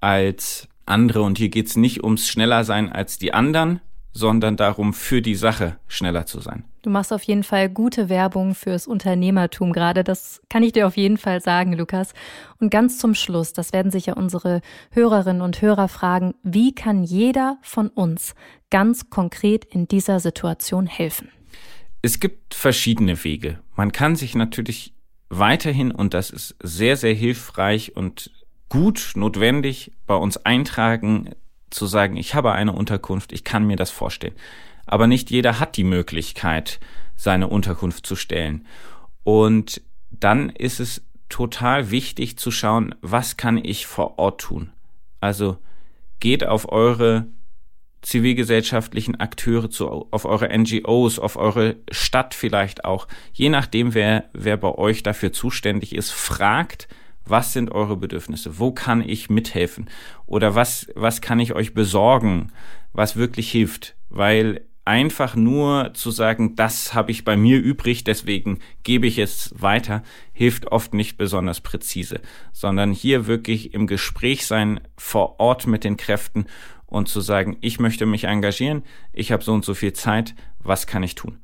als 0.00 0.68
andere. 0.84 1.22
Und 1.22 1.38
hier 1.38 1.48
geht's 1.48 1.76
nicht 1.76 2.02
ums 2.02 2.28
schneller 2.28 2.64
sein 2.64 2.92
als 2.92 3.18
die 3.18 3.32
anderen, 3.32 3.80
sondern 4.12 4.56
darum, 4.56 4.94
für 4.94 5.22
die 5.22 5.36
Sache 5.36 5.76
schneller 5.86 6.26
zu 6.26 6.40
sein. 6.40 6.64
Du 6.82 6.90
machst 6.90 7.12
auf 7.12 7.22
jeden 7.22 7.44
Fall 7.44 7.68
gute 7.68 8.08
Werbung 8.08 8.56
fürs 8.56 8.88
Unternehmertum 8.88 9.72
gerade. 9.72 10.02
Das 10.02 10.42
kann 10.50 10.64
ich 10.64 10.72
dir 10.72 10.88
auf 10.88 10.96
jeden 10.96 11.18
Fall 11.18 11.40
sagen, 11.40 11.74
Lukas. 11.74 12.12
Und 12.58 12.70
ganz 12.70 12.98
zum 12.98 13.14
Schluss, 13.14 13.52
das 13.52 13.72
werden 13.72 13.92
sicher 13.92 14.16
unsere 14.16 14.60
Hörerinnen 14.90 15.42
und 15.42 15.62
Hörer 15.62 15.86
fragen, 15.86 16.34
wie 16.42 16.74
kann 16.74 17.04
jeder 17.04 17.58
von 17.62 17.90
uns 17.90 18.34
ganz 18.70 19.08
konkret 19.08 19.64
in 19.66 19.86
dieser 19.86 20.18
Situation 20.18 20.88
helfen? 20.88 21.28
Es 22.02 22.20
gibt 22.20 22.54
verschiedene 22.54 23.22
Wege. 23.24 23.58
Man 23.74 23.92
kann 23.92 24.16
sich 24.16 24.34
natürlich 24.34 24.94
weiterhin, 25.28 25.90
und 25.90 26.14
das 26.14 26.30
ist 26.30 26.56
sehr, 26.62 26.96
sehr 26.96 27.14
hilfreich 27.14 27.96
und 27.96 28.30
gut 28.68 29.12
notwendig, 29.14 29.92
bei 30.06 30.14
uns 30.14 30.36
eintragen, 30.38 31.30
zu 31.70 31.86
sagen, 31.86 32.16
ich 32.16 32.34
habe 32.34 32.52
eine 32.52 32.72
Unterkunft, 32.72 33.32
ich 33.32 33.44
kann 33.44 33.66
mir 33.66 33.76
das 33.76 33.90
vorstellen. 33.90 34.34
Aber 34.86 35.06
nicht 35.06 35.30
jeder 35.30 35.60
hat 35.60 35.76
die 35.76 35.84
Möglichkeit, 35.84 36.80
seine 37.14 37.48
Unterkunft 37.48 38.06
zu 38.06 38.16
stellen. 38.16 38.66
Und 39.22 39.82
dann 40.10 40.48
ist 40.48 40.80
es 40.80 41.02
total 41.28 41.90
wichtig 41.90 42.38
zu 42.38 42.50
schauen, 42.50 42.94
was 43.02 43.36
kann 43.36 43.62
ich 43.62 43.86
vor 43.86 44.18
Ort 44.18 44.40
tun. 44.40 44.70
Also 45.20 45.58
geht 46.20 46.46
auf 46.46 46.72
eure 46.72 47.26
zivilgesellschaftlichen 48.08 49.20
Akteure 49.20 49.68
zu, 49.68 50.08
auf 50.10 50.24
eure 50.24 50.48
NGOs, 50.56 51.18
auf 51.18 51.36
eure 51.36 51.76
Stadt 51.90 52.34
vielleicht 52.34 52.84
auch, 52.84 53.06
je 53.34 53.50
nachdem, 53.50 53.92
wer, 53.92 54.30
wer 54.32 54.56
bei 54.56 54.70
euch 54.70 55.02
dafür 55.02 55.32
zuständig 55.32 55.94
ist, 55.94 56.10
fragt, 56.10 56.88
was 57.26 57.52
sind 57.52 57.70
eure 57.70 57.98
Bedürfnisse? 57.98 58.58
Wo 58.58 58.72
kann 58.72 59.06
ich 59.06 59.28
mithelfen? 59.28 59.90
Oder 60.24 60.54
was, 60.54 60.86
was 60.94 61.20
kann 61.20 61.38
ich 61.38 61.52
euch 61.54 61.74
besorgen, 61.74 62.50
was 62.94 63.16
wirklich 63.16 63.50
hilft? 63.50 63.94
Weil 64.08 64.62
einfach 64.86 65.36
nur 65.36 65.92
zu 65.92 66.10
sagen, 66.10 66.56
das 66.56 66.94
habe 66.94 67.10
ich 67.10 67.26
bei 67.26 67.36
mir 67.36 67.58
übrig, 67.58 68.04
deswegen 68.04 68.60
gebe 68.84 69.06
ich 69.06 69.18
es 69.18 69.52
weiter, 69.54 70.02
hilft 70.32 70.68
oft 70.72 70.94
nicht 70.94 71.18
besonders 71.18 71.60
präzise, 71.60 72.22
sondern 72.54 72.92
hier 72.92 73.26
wirklich 73.26 73.74
im 73.74 73.86
Gespräch 73.86 74.46
sein, 74.46 74.80
vor 74.96 75.40
Ort 75.40 75.66
mit 75.66 75.84
den 75.84 75.98
Kräften 75.98 76.46
und 76.88 77.08
zu 77.08 77.20
sagen, 77.20 77.56
ich 77.60 77.78
möchte 77.78 78.06
mich 78.06 78.24
engagieren, 78.24 78.82
ich 79.12 79.30
habe 79.30 79.44
so 79.44 79.52
und 79.52 79.64
so 79.64 79.74
viel 79.74 79.92
Zeit, 79.92 80.34
was 80.58 80.86
kann 80.86 81.02
ich 81.02 81.14
tun? 81.14 81.38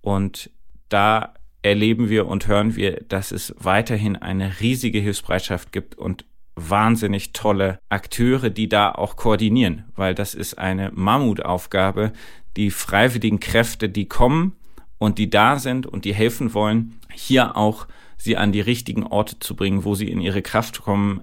Und 0.00 0.50
da 0.88 1.34
erleben 1.62 2.08
wir 2.08 2.26
und 2.26 2.46
hören 2.46 2.76
wir, 2.76 3.02
dass 3.08 3.32
es 3.32 3.54
weiterhin 3.58 4.16
eine 4.16 4.60
riesige 4.60 5.00
Hilfsbereitschaft 5.00 5.72
gibt 5.72 5.96
und 5.96 6.24
wahnsinnig 6.54 7.32
tolle 7.32 7.80
Akteure, 7.88 8.50
die 8.50 8.68
da 8.68 8.92
auch 8.92 9.16
koordinieren, 9.16 9.84
weil 9.96 10.14
das 10.14 10.34
ist 10.34 10.58
eine 10.58 10.90
Mammutaufgabe, 10.94 12.12
die 12.56 12.70
freiwilligen 12.70 13.40
Kräfte, 13.40 13.88
die 13.88 14.06
kommen 14.06 14.56
und 14.98 15.18
die 15.18 15.30
da 15.30 15.58
sind 15.58 15.86
und 15.86 16.04
die 16.04 16.14
helfen 16.14 16.54
wollen, 16.54 17.00
hier 17.12 17.56
auch 17.56 17.86
sie 18.16 18.36
an 18.36 18.52
die 18.52 18.60
richtigen 18.60 19.04
Orte 19.04 19.38
zu 19.40 19.54
bringen, 19.54 19.84
wo 19.84 19.94
sie 19.94 20.08
in 20.08 20.20
ihre 20.20 20.42
Kraft 20.42 20.82
kommen 20.82 21.22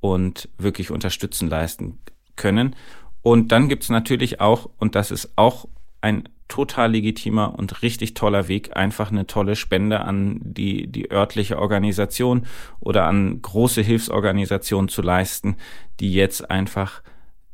und 0.00 0.48
wirklich 0.58 0.90
Unterstützen 0.90 1.48
leisten 1.48 1.98
können. 2.38 2.74
Und 3.20 3.52
dann 3.52 3.68
gibt's 3.68 3.90
natürlich 3.90 4.40
auch, 4.40 4.70
und 4.78 4.94
das 4.94 5.10
ist 5.10 5.32
auch 5.36 5.68
ein 6.00 6.28
total 6.48 6.92
legitimer 6.92 7.58
und 7.58 7.82
richtig 7.82 8.14
toller 8.14 8.48
Weg, 8.48 8.76
einfach 8.76 9.10
eine 9.10 9.26
tolle 9.26 9.54
Spende 9.54 10.00
an 10.00 10.40
die, 10.42 10.86
die 10.86 11.10
örtliche 11.10 11.58
Organisation 11.58 12.46
oder 12.80 13.04
an 13.04 13.42
große 13.42 13.82
Hilfsorganisationen 13.82 14.88
zu 14.88 15.02
leisten, 15.02 15.56
die 16.00 16.12
jetzt 16.12 16.50
einfach 16.50 17.02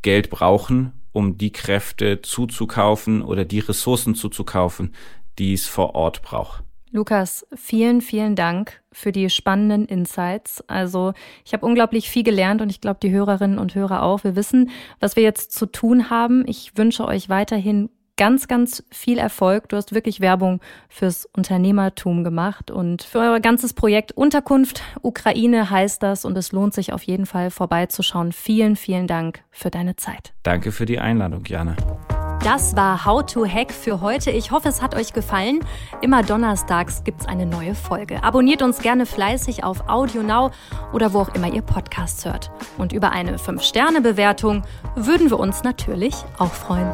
Geld 0.02 0.30
brauchen, 0.30 0.92
um 1.12 1.38
die 1.38 1.52
Kräfte 1.52 2.22
zuzukaufen 2.22 3.22
oder 3.22 3.44
die 3.44 3.60
Ressourcen 3.60 4.14
zuzukaufen, 4.14 4.94
die 5.38 5.52
es 5.52 5.66
vor 5.66 5.94
Ort 5.94 6.22
braucht. 6.22 6.63
Lukas, 6.94 7.44
vielen, 7.56 8.00
vielen 8.00 8.36
Dank 8.36 8.80
für 8.92 9.10
die 9.10 9.28
spannenden 9.28 9.84
Insights. 9.84 10.62
Also 10.68 11.12
ich 11.44 11.52
habe 11.52 11.66
unglaublich 11.66 12.08
viel 12.08 12.22
gelernt 12.22 12.62
und 12.62 12.70
ich 12.70 12.80
glaube, 12.80 13.00
die 13.02 13.10
Hörerinnen 13.10 13.58
und 13.58 13.74
Hörer 13.74 14.04
auch. 14.04 14.22
Wir 14.22 14.36
wissen, 14.36 14.70
was 15.00 15.16
wir 15.16 15.24
jetzt 15.24 15.50
zu 15.50 15.66
tun 15.66 16.08
haben. 16.08 16.44
Ich 16.46 16.76
wünsche 16.76 17.04
euch 17.04 17.28
weiterhin 17.28 17.90
ganz, 18.16 18.46
ganz 18.46 18.84
viel 18.92 19.18
Erfolg. 19.18 19.68
Du 19.70 19.76
hast 19.76 19.92
wirklich 19.92 20.20
Werbung 20.20 20.60
fürs 20.88 21.26
Unternehmertum 21.36 22.22
gemacht 22.22 22.70
und 22.70 23.02
für 23.02 23.18
euer 23.18 23.40
ganzes 23.40 23.72
Projekt 23.72 24.12
Unterkunft 24.12 24.84
Ukraine 25.02 25.70
heißt 25.70 26.00
das 26.00 26.24
und 26.24 26.38
es 26.38 26.52
lohnt 26.52 26.74
sich 26.74 26.92
auf 26.92 27.02
jeden 27.02 27.26
Fall 27.26 27.50
vorbeizuschauen. 27.50 28.30
Vielen, 28.30 28.76
vielen 28.76 29.08
Dank 29.08 29.42
für 29.50 29.70
deine 29.70 29.96
Zeit. 29.96 30.32
Danke 30.44 30.70
für 30.70 30.86
die 30.86 31.00
Einladung, 31.00 31.44
Jana. 31.44 31.74
Das 32.44 32.76
war 32.76 33.06
How 33.06 33.24
to 33.24 33.46
Hack 33.46 33.72
für 33.72 34.02
heute. 34.02 34.30
Ich 34.30 34.50
hoffe, 34.50 34.68
es 34.68 34.82
hat 34.82 34.94
euch 34.94 35.14
gefallen. 35.14 35.60
Immer 36.02 36.22
donnerstags 36.22 37.02
gibt 37.02 37.22
es 37.22 37.26
eine 37.26 37.46
neue 37.46 37.74
Folge. 37.74 38.22
Abonniert 38.22 38.60
uns 38.60 38.80
gerne 38.80 39.06
fleißig 39.06 39.64
auf 39.64 39.88
Audio 39.88 40.22
Now 40.22 40.50
oder 40.92 41.14
wo 41.14 41.20
auch 41.20 41.34
immer 41.34 41.50
ihr 41.50 41.62
Podcasts 41.62 42.26
hört. 42.26 42.50
Und 42.76 42.92
über 42.92 43.12
eine 43.12 43.38
5-Sterne-Bewertung 43.38 44.62
würden 44.94 45.30
wir 45.30 45.40
uns 45.40 45.62
natürlich 45.62 46.16
auch 46.38 46.52
freuen. 46.52 46.92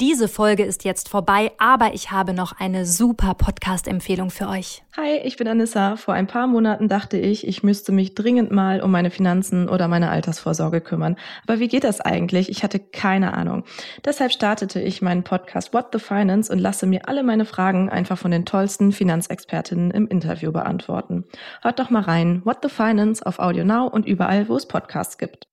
Diese 0.00 0.28
Folge 0.28 0.62
ist 0.62 0.84
jetzt 0.84 1.08
vorbei, 1.08 1.50
aber 1.58 1.92
ich 1.92 2.12
habe 2.12 2.32
noch 2.32 2.52
eine 2.52 2.86
super 2.86 3.34
Podcast-Empfehlung 3.34 4.30
für 4.30 4.48
euch. 4.48 4.84
Hi, 4.96 5.16
ich 5.24 5.36
bin 5.36 5.48
Anissa. 5.48 5.96
Vor 5.96 6.14
ein 6.14 6.28
paar 6.28 6.46
Monaten 6.46 6.86
dachte 6.86 7.18
ich, 7.18 7.44
ich 7.44 7.64
müsste 7.64 7.90
mich 7.90 8.14
dringend 8.14 8.52
mal 8.52 8.80
um 8.80 8.92
meine 8.92 9.10
Finanzen 9.10 9.68
oder 9.68 9.88
meine 9.88 10.10
Altersvorsorge 10.10 10.82
kümmern. 10.82 11.16
Aber 11.48 11.58
wie 11.58 11.66
geht 11.66 11.82
das 11.82 12.00
eigentlich? 12.00 12.48
Ich 12.48 12.62
hatte 12.62 12.78
keine 12.78 13.34
Ahnung. 13.34 13.64
Deshalb 14.04 14.30
startete 14.30 14.80
ich 14.80 15.02
meinen 15.02 15.24
Podcast 15.24 15.74
What 15.74 15.86
the 15.92 15.98
Finance 15.98 16.52
und 16.52 16.60
lasse 16.60 16.86
mir 16.86 17.08
alle 17.08 17.24
meine 17.24 17.44
Fragen 17.44 17.90
einfach 17.90 18.18
von 18.18 18.30
den 18.30 18.44
tollsten 18.44 18.92
Finanzexpertinnen 18.92 19.90
im 19.90 20.06
Interview 20.06 20.52
beantworten. 20.52 21.24
Hört 21.60 21.80
doch 21.80 21.90
mal 21.90 22.02
rein. 22.02 22.42
What 22.44 22.58
the 22.62 22.68
Finance 22.68 23.26
auf 23.26 23.40
Audio 23.40 23.64
Now 23.64 23.88
und 23.88 24.06
überall, 24.06 24.48
wo 24.48 24.54
es 24.54 24.66
Podcasts 24.66 25.18
gibt. 25.18 25.48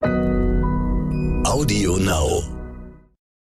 Audio 1.48 1.98
Now. 1.98 2.65